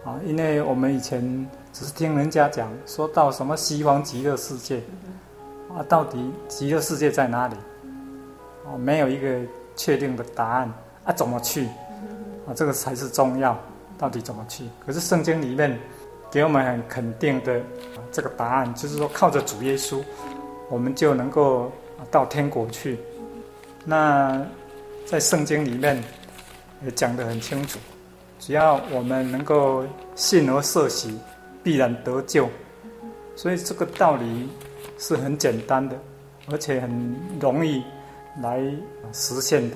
[0.05, 4.81] 啊，因为我们以前只是听人家讲，说到什么西方极乐世界，
[5.69, 7.55] 啊，到底极乐世界在哪里？
[8.63, 9.41] 哦，没有一个
[9.75, 10.71] 确定的答案
[11.03, 11.65] 啊，怎么去？
[12.47, 13.59] 啊，这个才是重要，
[13.97, 14.63] 到底怎么去？
[14.85, 15.77] 可是圣经里面
[16.31, 17.59] 给我们很肯定的
[18.09, 20.01] 这个答案，就是说靠着主耶稣，
[20.69, 21.69] 我们就能够
[22.09, 22.97] 到天国去。
[23.85, 24.43] 那
[25.05, 26.03] 在圣经里面
[26.83, 27.79] 也讲得很清楚，
[28.39, 31.19] 只要我们能够信而受洗，
[31.63, 32.49] 必然得救。
[33.35, 34.49] 所以这个道理
[34.97, 35.95] 是很简单的，
[36.51, 37.83] 而且很容易
[38.41, 38.59] 来
[39.13, 39.75] 实现的，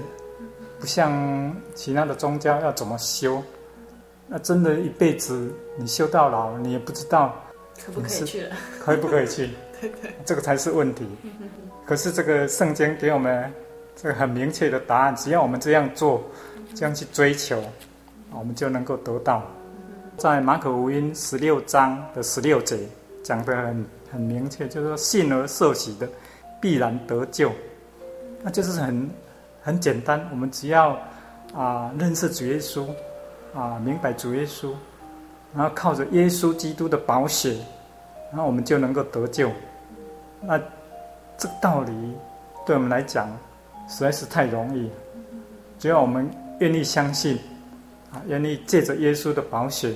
[0.80, 3.44] 不像其他的宗教要怎么修，
[4.28, 7.36] 那真的一辈子你修到老，你也不知道
[7.86, 9.50] 可不可以去了，可以不可以去？
[10.26, 11.06] 这个才是问题。
[11.86, 13.52] 可 是这个圣经给我们
[14.02, 16.24] 这个很明确的答案，只要我们这样做，
[16.74, 17.62] 这样去追求，
[18.32, 19.44] 我们就能够得到。
[20.18, 22.78] 在马可福音十六章的十六节
[23.22, 26.08] 讲得很很明确，就是说信而受洗的
[26.62, 27.52] 必然得救。
[28.42, 29.10] 那就是很
[29.62, 30.98] 很简单，我们只要
[31.54, 32.88] 啊认识主耶稣
[33.54, 34.72] 啊明白主耶稣，
[35.54, 37.58] 然后靠着耶稣基督的宝血，
[38.32, 39.52] 然后我们就能够得救。
[40.40, 40.58] 那
[41.38, 41.92] 这个道理
[42.66, 43.30] 对我们来讲
[43.90, 44.90] 实在是太容易，
[45.80, 46.30] 只要我们
[46.60, 47.38] 愿意相信
[48.14, 49.94] 啊，愿意借着耶稣的宝血。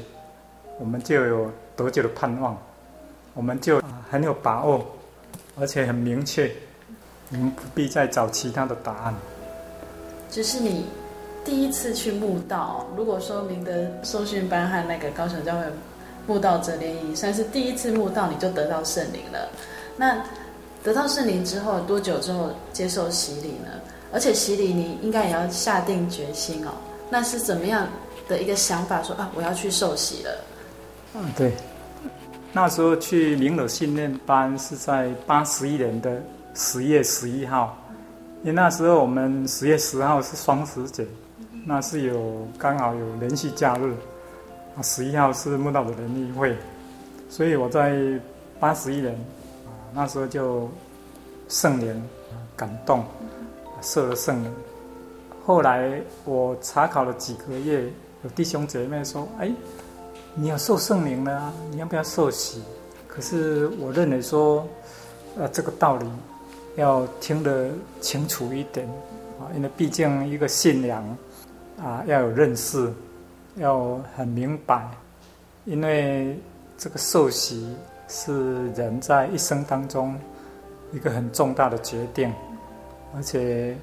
[0.80, 2.58] 我们就有得救的盼望，
[3.36, 3.80] 我们就
[4.10, 4.84] 很有把握，
[5.60, 6.52] 而且很明确，
[7.32, 9.14] 我们不必再找其他的答案。
[10.32, 10.88] 只是你
[11.46, 13.72] 第一次去慕道，如果说明德
[14.02, 15.64] 受训班和那个高雄教会
[16.26, 19.48] 慕道者联谊，算是第一次慕道，你就得到圣灵了。
[19.96, 20.26] 那
[20.84, 23.72] 得到圣灵之后多久之后接受洗礼呢？
[24.12, 26.72] 而且洗礼你应该也要下定决心哦。
[27.10, 27.88] 那是怎么样
[28.28, 29.16] 的一个想法说？
[29.16, 30.32] 啊，我要去受洗了。
[31.16, 31.54] 嗯，对，
[32.52, 36.22] 那时候去明德训练班是在八十一年的
[36.54, 37.78] 十月十一号，
[38.42, 41.06] 因为那时候我们十月十号是双十节，
[41.66, 43.96] 那是有刚好有连续假日，
[44.84, 46.56] 十一号是慕道的联谊会，
[47.30, 47.96] 所以我在
[48.60, 49.16] 八十一年
[49.94, 50.70] 那时候就
[51.48, 52.02] 圣灵
[52.56, 53.04] 感动，
[53.82, 54.52] 受了圣灵，
[55.46, 57.92] 后来我查考了几个月，
[58.24, 59.52] 有弟兄姐妹说，哎。
[60.36, 62.60] 你要受圣灵了，你要不要受洗？
[63.08, 64.68] 可是我认为说，
[65.38, 66.08] 呃，这个道理
[66.76, 67.70] 要听得
[68.02, 68.88] 清楚一点
[69.40, 71.04] 啊，因为毕竟一个信仰
[71.80, 72.92] 啊，要有认识，
[73.58, 74.90] 要很明白。
[75.66, 76.36] 因为
[76.80, 77.68] 这个受洗
[78.16, 80.16] 是人在一生当中
[80.92, 82.32] 一个很重大的决定，
[83.16, 83.76] 而且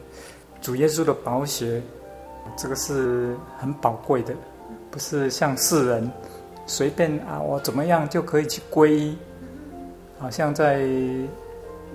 [0.61, 1.83] 主耶稣的宝血，
[2.57, 4.33] 这个是很宝贵的，
[4.89, 6.09] 不是像世人。
[6.65, 9.19] 随便啊，我怎么样就可以去皈依，
[10.21, 10.87] 好像在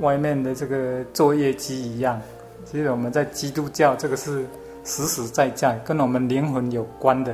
[0.02, 2.22] 外面的这个作业机一样。
[2.66, 4.46] 其实我们在基督教，这个是
[4.84, 7.32] 实实在在跟我们灵魂有关的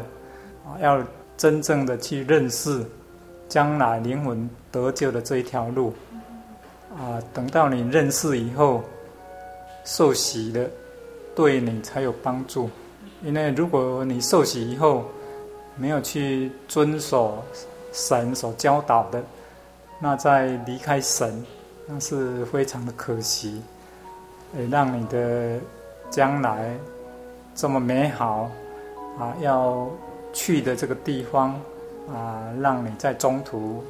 [0.64, 1.04] 啊，要
[1.36, 2.86] 真正的去认识
[3.52, 5.94] 将来灵魂得救的这一条路
[6.98, 7.20] 啊。
[7.34, 8.82] 等到你认识以后，
[9.84, 10.70] 受洗了，
[11.36, 12.70] 对你才有帮助。
[13.22, 15.04] 因为如果你受洗以后，
[15.76, 17.44] 没有去遵守
[17.92, 19.22] 神所教导的，
[20.00, 21.46] 那在离开神，
[21.86, 23.62] 那是非常的可惜。
[24.58, 25.60] 也让你的
[26.10, 26.74] 将来
[27.54, 28.50] 这么美好
[29.20, 29.90] 啊，要
[30.32, 31.60] 去的这个地方
[32.10, 33.84] 啊，让你在中途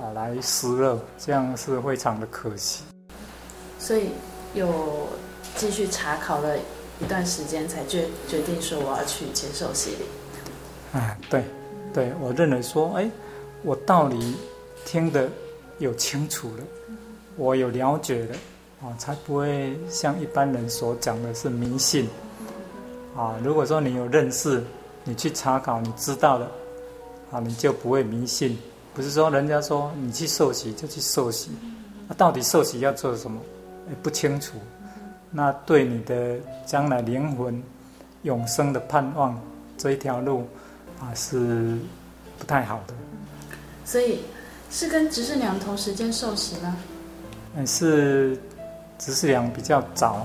[0.00, 2.84] 啊来失乐，这样是非常的可惜。
[3.78, 4.10] 所以
[4.54, 5.08] 有
[5.56, 6.56] 继续查考了
[7.00, 10.98] 一段时间，才决决定说我要去接受洗礼。
[10.98, 11.44] 啊，对，
[11.92, 13.10] 对，我认为说，哎，
[13.62, 14.36] 我道理
[14.84, 15.28] 听得
[15.78, 16.64] 有清楚了，
[17.36, 18.36] 我有了解了，
[18.82, 22.08] 啊，才不会像一般人所讲的是迷信，
[23.16, 24.62] 啊，如果说你有认识，
[25.04, 26.50] 你去查考，你知道了，
[27.32, 28.56] 啊，你就不会迷信，
[28.94, 31.50] 不是说人家说你去受洗就去受洗，
[32.06, 33.40] 那到底受洗要做什么，
[33.88, 34.58] 也不清楚，
[35.30, 37.60] 那对你的将来灵魂
[38.22, 39.36] 永生的盼望
[39.76, 40.46] 这一条路。
[41.00, 41.76] 啊，是
[42.38, 42.94] 不太好的，
[43.84, 44.20] 所以
[44.70, 46.76] 是跟执事娘同时间受洗吗？
[47.56, 48.38] 嗯，是
[49.00, 50.24] 执事娘比较早，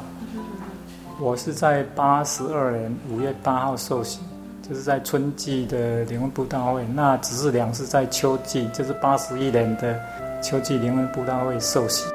[1.20, 4.20] 我是在八十二年五月八号受洗，
[4.68, 6.86] 就是在春季的灵恩布道会。
[6.94, 9.98] 那只是两是在秋季，就是八十一年的
[10.42, 12.06] 秋季灵恩布道会受洗。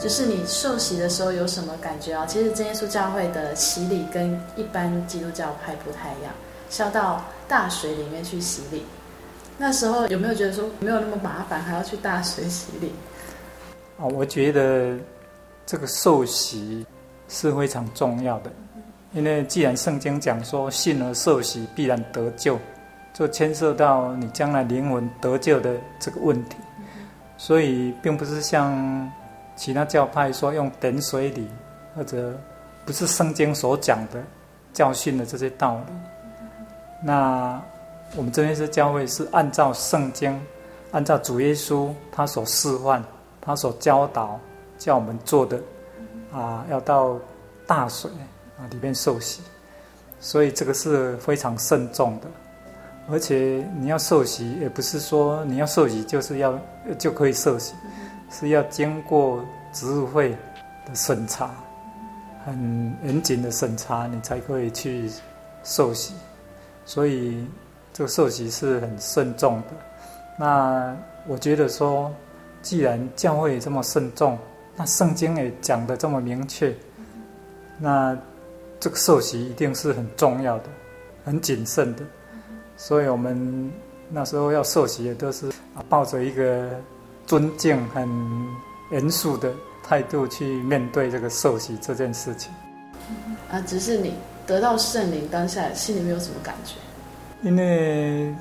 [0.00, 2.26] 就是你受洗的时候有什么感觉啊？
[2.26, 6.32] 其实真耶稣教会的洗礼跟一般基督教派不太一样，
[6.68, 8.82] 是要到大水里面去洗礼。
[9.56, 12.92] 那时候有没有觉得说没有那么麻烦，还要去大水洗礼？
[13.98, 14.96] 哦，我觉得
[15.66, 16.86] 这个受洗
[17.28, 18.50] 是非常重要的，
[19.12, 22.58] 因为既然圣经讲说信而受洗必然得救，
[23.12, 26.56] 就牵涉到你将来灵魂得救的这个问题，
[27.36, 29.10] 所以并不是像。
[29.56, 31.46] 其他教派说用点水礼，
[31.94, 32.36] 或者
[32.84, 34.20] 不是圣经所讲的
[34.72, 35.92] 教训的这些道理。
[37.00, 37.62] 那
[38.16, 40.40] 我们真耶稣教会是按照圣经，
[40.92, 43.04] 按照主耶稣他所示范、
[43.40, 44.38] 他所教导
[44.78, 45.60] 叫我们做的
[46.32, 47.18] 啊，要到
[47.66, 48.10] 大水
[48.58, 49.42] 啊里面受洗，
[50.20, 52.26] 所以这个是非常慎重的。
[53.10, 56.58] 而且你要受洗，也不是说你要受洗就是要
[56.98, 57.74] 就可以受洗，
[58.30, 60.30] 是要经过执事会
[60.86, 61.50] 的审查，
[62.46, 65.10] 很严谨的审查，你才可以去
[65.64, 66.14] 受洗。
[66.86, 67.46] 所以
[67.94, 69.68] 这个受洗是很慎重的。
[70.36, 70.94] 那
[71.28, 72.12] 我觉得说，
[72.60, 74.36] 既然教会这么慎重，
[74.74, 76.74] 那圣经也讲得这么明确，
[77.78, 78.18] 那
[78.80, 80.64] 这个受洗一定是很重要的，
[81.24, 82.02] 很谨慎的。
[82.76, 83.72] 所以我们
[84.10, 85.52] 那时候要受洗，也都是
[85.88, 86.68] 抱着一个
[87.26, 88.08] 尊敬、很
[88.90, 89.52] 严肃的
[89.84, 92.52] 态度去面对这个受洗这件事情。
[93.48, 94.14] 啊，只是你
[94.48, 96.74] 得到圣灵当下，心里面有什么感觉？
[97.44, 98.34] 因为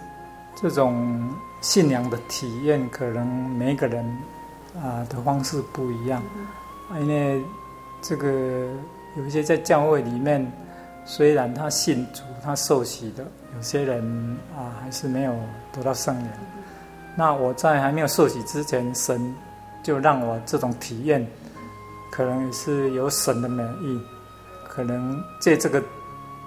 [0.56, 1.30] 这种
[1.60, 4.04] 信仰的体验，可能每一个人
[4.82, 6.24] 啊的方式不一样。
[7.02, 7.44] 因为
[8.02, 8.28] 这个
[9.18, 10.50] 有一些在教会里面，
[11.06, 13.26] 虽然他信主，他受洗的。
[13.56, 14.02] 有些人
[14.56, 15.36] 啊，还是没有
[15.74, 16.28] 得到圣灵。
[17.16, 19.36] 那我在还没有受洗之前，神
[19.84, 21.28] 就让我这种体验，
[22.10, 24.02] 可能也是有神的美意，
[24.68, 25.84] 可能借这个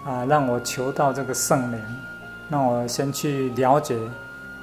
[0.05, 1.81] 啊，让我求到这个圣灵，
[2.51, 3.97] 让我先去了解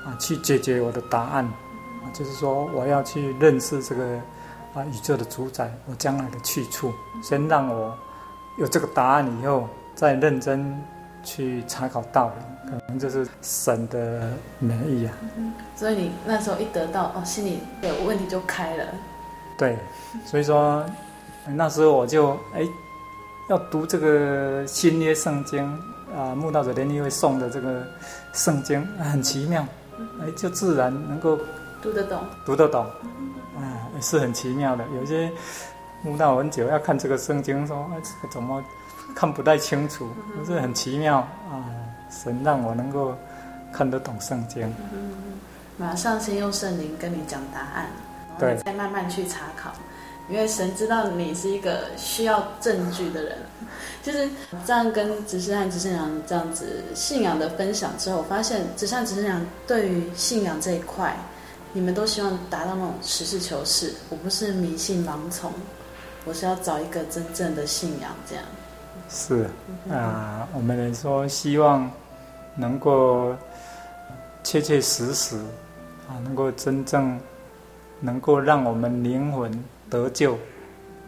[0.06, 4.04] 啊，去解决我的答案啊，就是说我要去认识这个
[4.74, 7.98] 啊宇宙的主宰，我将来的去处，先让我
[8.58, 10.76] 有这个答案以后，再认真。
[11.26, 14.30] 去查考道理，可能就是神的
[14.60, 15.14] 美意啊。
[15.74, 18.84] 所以你那时候一得到哦，心里的问题就开了。
[19.58, 19.78] 对，
[20.26, 20.86] 所以说
[21.48, 22.68] 那时候我就哎，
[23.50, 25.66] 要读这个新约圣经
[26.16, 27.86] 啊，慕道者联谊会送的这个
[28.34, 29.66] 圣经很奇妙，
[30.22, 31.38] 哎，就自然能够
[31.82, 32.86] 读得懂，读得懂，
[33.58, 34.84] 啊，是很奇妙的。
[34.96, 35.32] 有些
[36.02, 38.64] 慕道很久要看这个圣经，说哎，这个怎么？
[39.14, 41.70] 看不太清楚，可是很奇妙啊！
[42.10, 43.14] 神让我能够
[43.72, 44.74] 看得懂圣经，
[45.78, 47.88] 马上先用圣灵跟你讲答案，
[48.40, 49.72] 对，再慢慢去查考，
[50.30, 53.38] 因为神知道你是一个需要证据的人。
[54.02, 54.30] 就是
[54.66, 61.18] 这样跟执事和执事长这样子信仰的分享之后，我发现执事和执事长对于信仰这一块，
[61.72, 65.50] 你们都希望达到那种实事求是，我不是迷信盲从，
[66.26, 68.44] 我是要找一个真正的信仰这样。
[69.10, 69.48] 是
[69.90, 71.90] 啊，我们来说希望
[72.56, 73.34] 能够
[74.44, 75.38] 切切实实
[76.10, 77.18] 啊，能够真正
[78.02, 79.50] 能够让我们灵魂
[79.94, 80.36] 得救，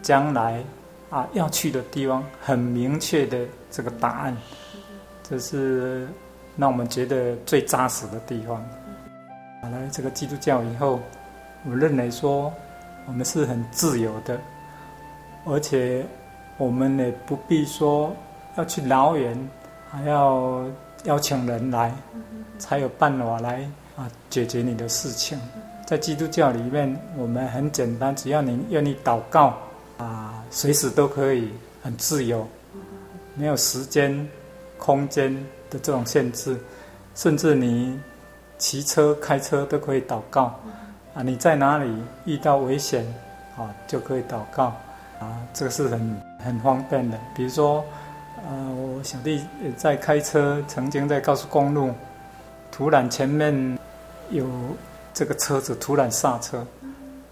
[0.00, 0.62] 将来
[1.10, 3.38] 啊要去的地方很明确的
[3.70, 4.36] 这个答案，
[5.22, 6.08] 这是
[6.56, 8.64] 让我们觉得最扎实的地方。
[9.62, 11.00] 来这个基督教以后，
[11.68, 12.52] 我认为说
[13.06, 14.40] 我们是很自由的，
[15.44, 16.06] 而且。
[16.58, 18.16] 我们也不必说
[18.56, 19.36] 要去老远，
[19.90, 20.64] 还要
[21.04, 21.92] 邀请人来，
[22.58, 25.38] 才有办法来啊解决你的事情。
[25.86, 29.56] 在基督教里面，我们很简单，只要你愿意祷告
[29.98, 32.46] 啊，随时都可以很自由，
[33.36, 34.28] 没有时间、
[34.76, 35.32] 空间
[35.70, 36.58] 的这种限制，
[37.14, 37.98] 甚至你
[38.58, 40.58] 骑车、开车都可以祷告
[41.14, 41.22] 啊。
[41.22, 41.88] 你在哪里
[42.24, 43.06] 遇到危险
[43.56, 44.74] 啊，就可以祷告。
[45.18, 47.18] 啊，这个是很很方便的。
[47.34, 47.82] 比如说，
[48.46, 49.40] 呃，我小弟
[49.74, 51.90] 在开车，曾经在高速公路，
[52.70, 53.78] 突然前面
[54.28, 54.44] 有
[55.16, 56.62] 这个车子突然刹车，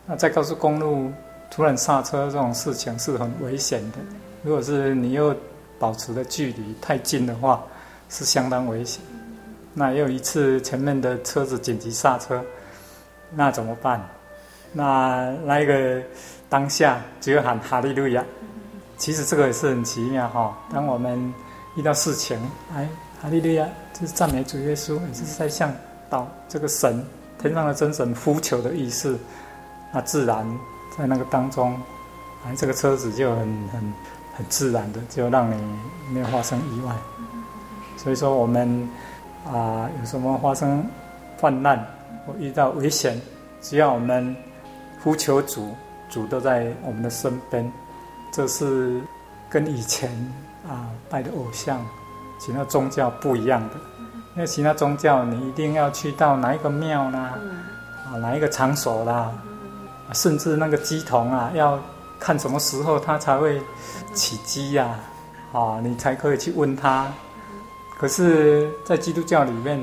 [0.07, 1.13] 那在高速公路
[1.51, 3.99] 突然刹车这种事情是很危险的。
[4.43, 5.37] 如果是你又
[5.79, 7.63] 保持的距离太近的话，
[8.09, 9.03] 是相当危险。
[9.75, 12.43] 那也有一次前面的车子紧急刹车，
[13.35, 14.03] 那怎么办？
[14.73, 16.03] 那那一个。
[16.47, 18.25] 当下只有喊哈利路亚，
[18.97, 20.57] 其实这个也是很奇妙哈。
[20.73, 21.35] 当我们
[21.75, 22.39] 遇到事情，
[22.73, 22.89] 哎，
[23.21, 25.75] 哈利路亚，就是赞美主耶稣，也是在向
[26.09, 27.05] 到这个神
[27.49, 29.19] 天上的真神呼求的意思。
[29.93, 30.45] 那自然
[30.97, 31.81] 在那个当中，
[32.45, 33.95] 哎，这个车子就很很
[34.37, 35.79] 很自然的就让你
[36.13, 36.95] 没有发生意外。
[37.97, 38.89] 所以说我们
[39.47, 40.85] 啊，有什么发生
[41.41, 41.79] 患难
[42.27, 43.21] 或遇到危险，
[43.61, 44.35] 只要我们
[45.03, 45.75] 呼求主。
[46.11, 47.73] 主都在我们的身边，
[48.31, 49.01] 这是
[49.51, 50.09] 跟以前
[50.69, 51.85] 啊拜的偶像、
[52.39, 53.75] 其他宗教不一样的。
[54.37, 57.39] 因为其他宗教你一定要去到哪一个庙啦，
[58.07, 59.33] 啊哪一个场所啦，
[60.13, 61.79] 甚至那个鸡童啊，要
[62.19, 63.61] 看什么时候他才会
[64.13, 64.99] 起鸡呀，
[65.53, 67.07] 啊你才可以去问他。
[67.97, 69.81] 可是，在基督教里面，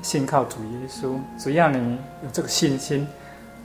[0.00, 3.06] 信靠主耶稣，只要你有这个信心，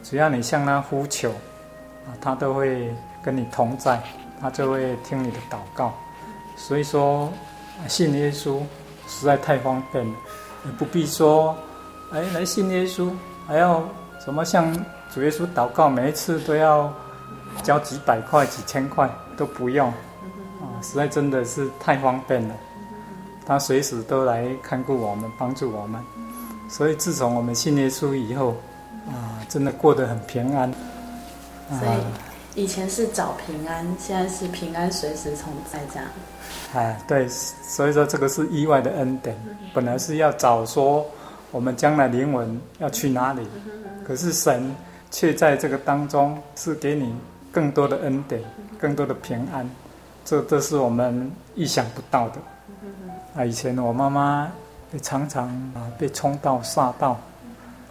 [0.04, 1.32] 只要你向他呼求。
[1.32, 2.94] 啊，他都会
[3.24, 4.02] 跟你同在，
[4.42, 5.94] 他就会听你的祷告。
[6.58, 7.32] 所以说
[7.88, 8.60] 信耶稣
[9.12, 10.14] 实在太方便了，
[10.66, 11.56] 也不必说，
[12.12, 13.12] 哎，来信耶稣
[13.46, 13.84] 还要
[14.24, 14.74] 什么向
[15.14, 16.92] 主耶稣祷告，每一次都要
[17.62, 22.56] 交几百块、几千块都不用，啊，实在真的是太方便了。
[23.46, 26.02] 他随时都来看顾我们，帮助我们。
[26.70, 28.56] 所以自从我们信耶稣以后，
[29.08, 30.72] 啊，真的过得很平安。
[31.70, 36.08] 所以以前是找平安，现在是平安随时同在这样。
[36.74, 39.36] 哎，对，所以说这个是意外的恩典。
[39.74, 41.06] 本来是要找说
[41.52, 43.48] 我们将来灵魂要去哪里，
[44.06, 44.76] 可是神
[45.10, 47.16] 却在这个当中是给你
[47.54, 48.42] 更多的恩典，
[48.78, 49.70] 更多的平安，
[50.26, 52.36] 这都是我们意想不到的。
[53.34, 54.52] 啊，以前我妈妈
[54.92, 57.18] 也常常啊被冲到煞到，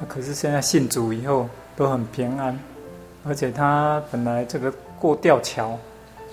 [0.06, 2.58] 可是现在信主以后都很平安。
[3.22, 5.78] 而且他本来这个过吊桥，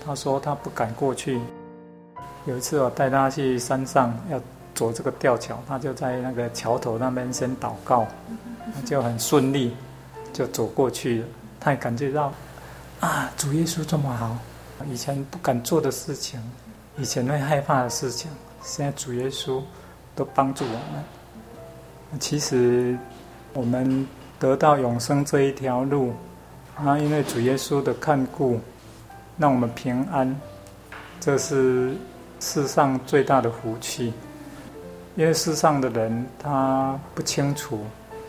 [0.06, 1.40] 他说他不敢过去。
[2.46, 4.40] 有一次我带他去山上要
[4.74, 8.08] 走这个吊桥，他就在那个桥头那边先祷告，
[8.86, 9.76] 就很顺利
[10.32, 11.28] 就走过去了。
[11.60, 12.32] 他也感觉到
[13.02, 14.38] 啊，主耶稣这么好，
[14.90, 16.40] 以前不敢做的事情，
[16.98, 18.32] 以前会害怕的事情，
[18.64, 19.62] 现在主耶稣
[20.16, 22.20] 都帮助我们。
[22.20, 22.98] 其实
[23.52, 24.08] 我们
[24.40, 26.14] 得到永生这一条路。
[26.84, 28.60] 那因为主耶稣的看顾，
[29.38, 30.40] 让我们平安，
[31.20, 31.96] 这是
[32.40, 34.14] 世上最大的福气。
[35.16, 37.84] 因为世上的人他不清楚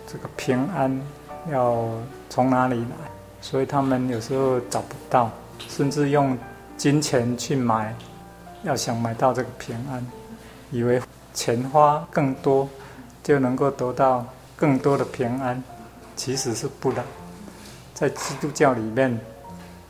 [0.06, 0.98] 这个平安
[1.52, 1.86] 要
[2.30, 2.96] 从哪里来，
[3.42, 5.30] 所以他们有时候找不到，
[5.68, 6.36] 甚至用
[6.78, 7.94] 金钱去买，
[8.62, 10.06] 要想买到这个平安，
[10.70, 10.98] 以为
[11.34, 12.66] 钱花更多
[13.22, 14.24] 就能够得到
[14.56, 15.62] 更多的平安，
[16.16, 17.04] 其实是不然。
[17.98, 19.18] 在基督教里面，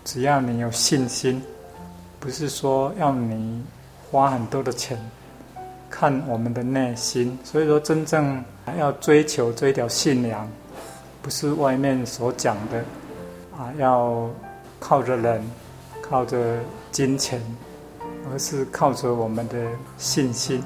[0.02, 1.42] 只要你有信心，
[2.18, 3.62] 不是说要你
[4.10, 4.98] 花很多的钱，
[5.90, 7.38] 看我们的内心。
[7.44, 8.42] 所以说，真正
[8.78, 10.48] 要追求这条信仰，
[11.20, 12.78] 不是外面所讲的
[13.54, 14.26] 啊，要
[14.80, 15.44] 靠着人，
[16.00, 16.56] 靠着
[16.90, 17.38] 金钱，
[18.32, 19.66] 而是靠着我们的
[19.98, 20.64] 信心，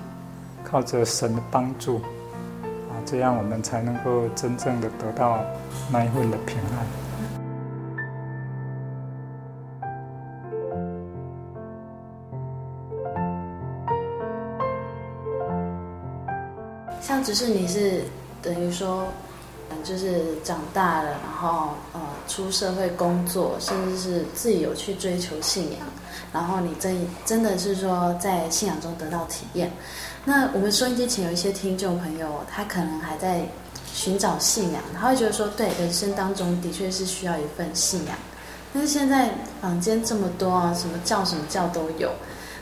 [0.62, 5.40] 靠着神的帮助啊，这样我们才能够真正的得到
[5.90, 7.01] 那一份的平安。
[17.22, 18.04] 只是你是
[18.42, 19.06] 等于说，
[19.84, 25.80] 就是长大了，然后呃出社会工作，甚至是自己有去追求信仰，
[26.32, 29.70] 然后你真真的是说在信仰中得到体验。
[30.24, 33.46] 那我们收音机前有一些听众朋友，他可能还在
[33.92, 38.16] 寻找信仰，他会觉得说，对，人生当中的确是需要一份信仰。
[38.74, 42.10] 但是现在坊间这么多啊，什么教什么教都有，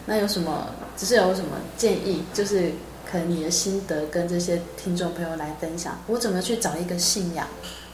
[0.06, 0.66] 那有什么？
[0.96, 2.22] 只是有什么建议？
[2.32, 2.72] 就是。
[3.10, 7.46] 可能你的心得跟这些听众朋友来分享，我怎么去找一个信仰？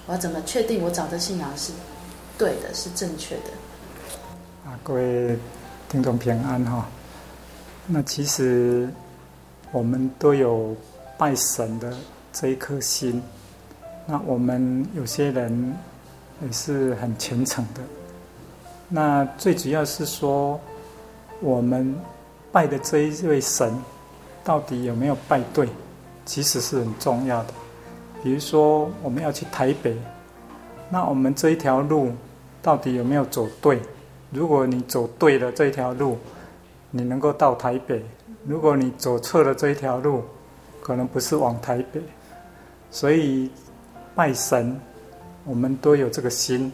[0.06, 1.72] 我要怎么确定我找的信仰是
[2.36, 3.50] 对的，是正确的？
[4.66, 5.38] 啊，各位
[5.88, 6.86] 听众平安哈。
[7.86, 8.88] 那其实
[9.72, 10.76] 我们都有
[11.16, 11.96] 拜神的
[12.32, 13.22] 这一颗心。
[14.06, 15.74] 那我们有些人
[16.44, 17.80] 也是很虔诚的。
[18.88, 20.60] 那最主要是说，
[21.40, 21.94] 我们
[22.52, 23.72] 拜的这一位神。
[24.46, 25.68] 到底有没有拜对？
[26.24, 27.52] 其实是很重要的。
[28.22, 29.96] 比如说，我们要去台北，
[30.88, 32.12] 那我们这一条路
[32.62, 33.80] 到底有没有走对？
[34.30, 36.16] 如果你走对了这一条路，
[36.92, 38.00] 你能够到台北；
[38.46, 40.22] 如果你走错了这一条路，
[40.80, 42.00] 可能不是往台北。
[42.88, 43.50] 所以
[44.14, 44.80] 拜神，
[45.44, 46.72] 我们都有这个心，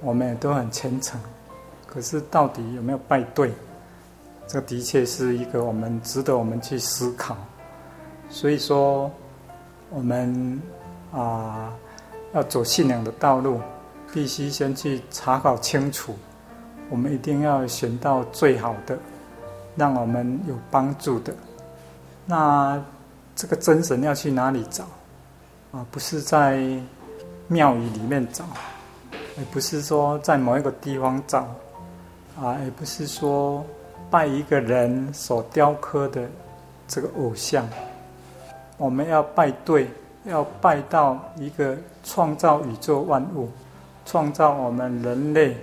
[0.00, 1.20] 我们也都很虔诚。
[1.84, 3.50] 可是到底有没有拜对？
[4.46, 7.34] 这的确是一个我们值得我们去思考，
[8.28, 9.10] 所以说，
[9.88, 10.60] 我们
[11.10, 11.72] 啊
[12.34, 13.60] 要走信仰的道路，
[14.12, 16.14] 必须先去查考清楚。
[16.90, 18.98] 我们一定要选到最好的，
[19.74, 21.32] 让我们有帮助的。
[22.26, 22.78] 那
[23.34, 24.84] 这个真神要去哪里找？
[25.70, 26.62] 啊，不是在
[27.48, 28.44] 庙宇里面找，
[29.38, 31.46] 也不是说在某一个地方找，
[32.38, 33.64] 啊，也不是说。
[34.12, 36.28] 拜一个人所雕刻的
[36.86, 37.66] 这个偶像，
[38.76, 39.88] 我们要拜对，
[40.24, 43.48] 要拜到一个创造宇宙万物、
[44.04, 45.56] 创造我们人类，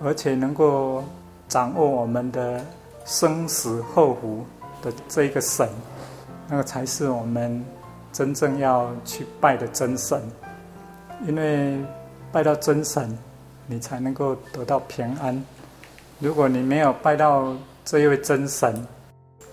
[0.00, 1.02] 而且能够
[1.48, 2.64] 掌握我们的
[3.04, 4.46] 生死后福
[4.80, 5.68] 的这个神，
[6.48, 7.60] 那个才是我们
[8.12, 10.22] 真正要去拜的真神。
[11.26, 11.76] 因为
[12.30, 13.18] 拜到真神，
[13.66, 15.44] 你才能够得到平安。
[16.20, 17.54] 如果你没有拜到
[17.84, 18.86] 这一位真神，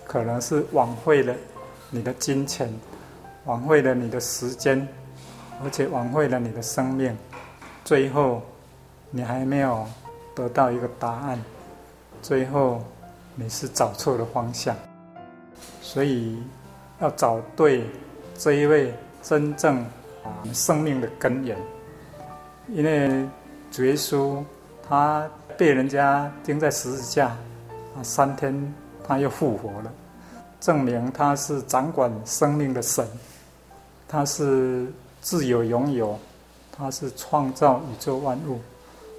[0.06, 1.34] 可能是枉费了
[1.90, 2.72] 你的金钱，
[3.44, 4.86] 枉费了你的时间，
[5.62, 7.16] 而且枉费了你的生命，
[7.84, 8.40] 最后
[9.10, 9.86] 你还没有
[10.34, 11.38] 得到一个答案，
[12.22, 12.82] 最后
[13.34, 14.74] 你是找错了方向，
[15.80, 16.42] 所以
[17.00, 17.84] 要找对
[18.38, 19.84] 这一位真正
[20.54, 21.58] 生命的根源，
[22.68, 23.28] 因为
[23.70, 24.42] 主耶稣
[24.88, 25.28] 他
[25.62, 27.28] 被人家钉在十字架
[27.94, 28.74] 啊，三天
[29.06, 29.92] 他又复活了，
[30.60, 33.06] 证明他是掌管生命的神，
[34.08, 36.18] 他是自有永有，
[36.76, 38.58] 他是创造宇宙万物。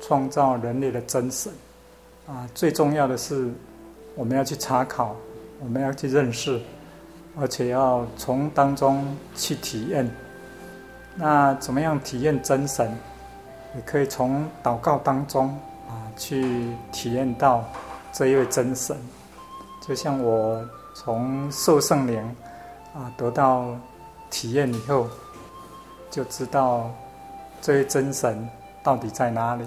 [0.06, 1.50] 创造人类的真神
[2.28, 3.50] 啊，最重要的是，
[4.16, 5.16] 我们要去查考，
[5.62, 6.60] 我们要去认识，
[7.40, 10.06] 而且要从当中去体验。
[11.16, 12.94] 那怎么样体验真神？
[13.74, 15.58] 你可以从祷告当中
[16.18, 17.64] 去体验到
[18.12, 18.98] 这一位真神。
[19.86, 22.20] 就像我从受圣灵
[22.94, 23.76] 啊得到
[24.30, 25.08] 体验以后，
[26.10, 26.90] 就知道
[27.62, 28.48] 这位真神
[28.82, 29.66] 到底在哪里。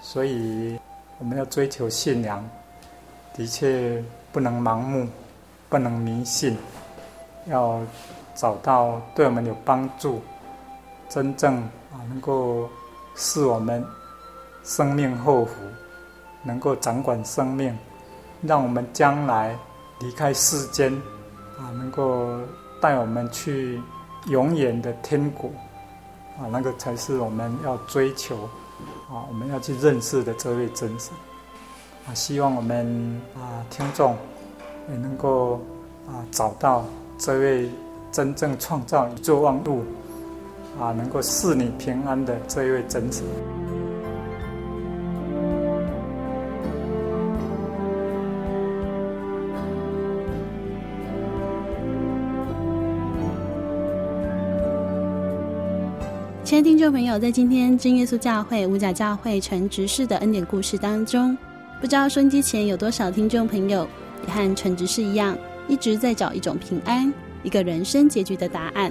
[0.00, 0.78] 所以，
[1.18, 2.44] 我们要追求信仰，
[3.34, 5.08] 的确不能盲目，
[5.68, 6.56] 不能迷信，
[7.46, 7.80] 要
[8.36, 10.22] 找到对我们有帮助、
[11.08, 11.56] 真正
[11.92, 12.68] 啊能够
[13.16, 13.84] 使我们
[14.68, 15.52] 生命后福，
[16.42, 17.74] 能够掌管生命，
[18.42, 19.56] 让我们将来
[19.98, 20.92] 离开世间
[21.58, 22.38] 啊，能够
[22.78, 23.80] 带我们去
[24.26, 25.48] 永远的天国
[26.38, 28.36] 啊，那个才是我们要追求。
[29.10, 31.14] 啊，我们要去认识的这位真神
[32.06, 32.86] 啊，希望我们
[33.34, 34.14] 啊听众
[34.90, 35.54] 也能够
[36.06, 36.84] 啊找到
[37.16, 37.70] 这位
[38.12, 39.82] 真正创造宇宙万物
[40.78, 43.24] 啊，能够赐你平安的这一位真神。
[56.48, 61.36] 亲爱的听众朋友，在今天真耶稣教会五甲教会陈执事的恩典故事当中，
[61.78, 63.86] 不知道收音机前有多少听众朋友
[64.26, 65.36] 也和陈执事一样，
[65.68, 68.90] 一直在找一种平安、一个人生结局的答案。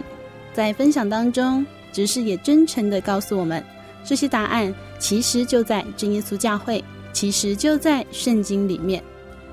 [0.54, 3.64] 在分享当中，执事也真诚地告诉我们，
[4.04, 9.04] 这些答案其实就在真耶稣教会，其实就在圣经里面。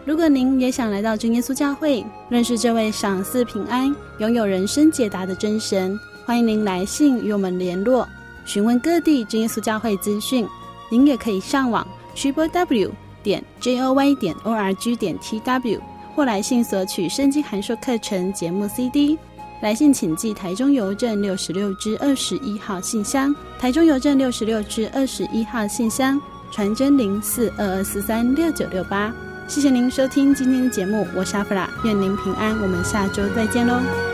[0.05, 5.99] 如果您也想来到真耶稣教会，认识这位赏赐平安、拥有人生解答的真神。
[6.27, 8.07] 欢迎您来信与我们联络，
[8.47, 10.49] 询问各地真耶稣教会资讯。
[10.89, 12.91] 您也可以上网 triple w
[13.23, 15.79] 点 j o y 点 o r g 点 t w
[16.15, 19.19] 或来信索取圣经函授课程节目 CD。
[19.61, 26.19] 来信请寄台中邮政六十六支二十一号信箱，台中邮政六十六支二十一号信箱，
[26.51, 29.13] 传真零四二二四三六九六八。
[29.47, 34.14] 谢谢您收听今天的节目，我是阿弗拉，愿您平安，我们下周再见喽。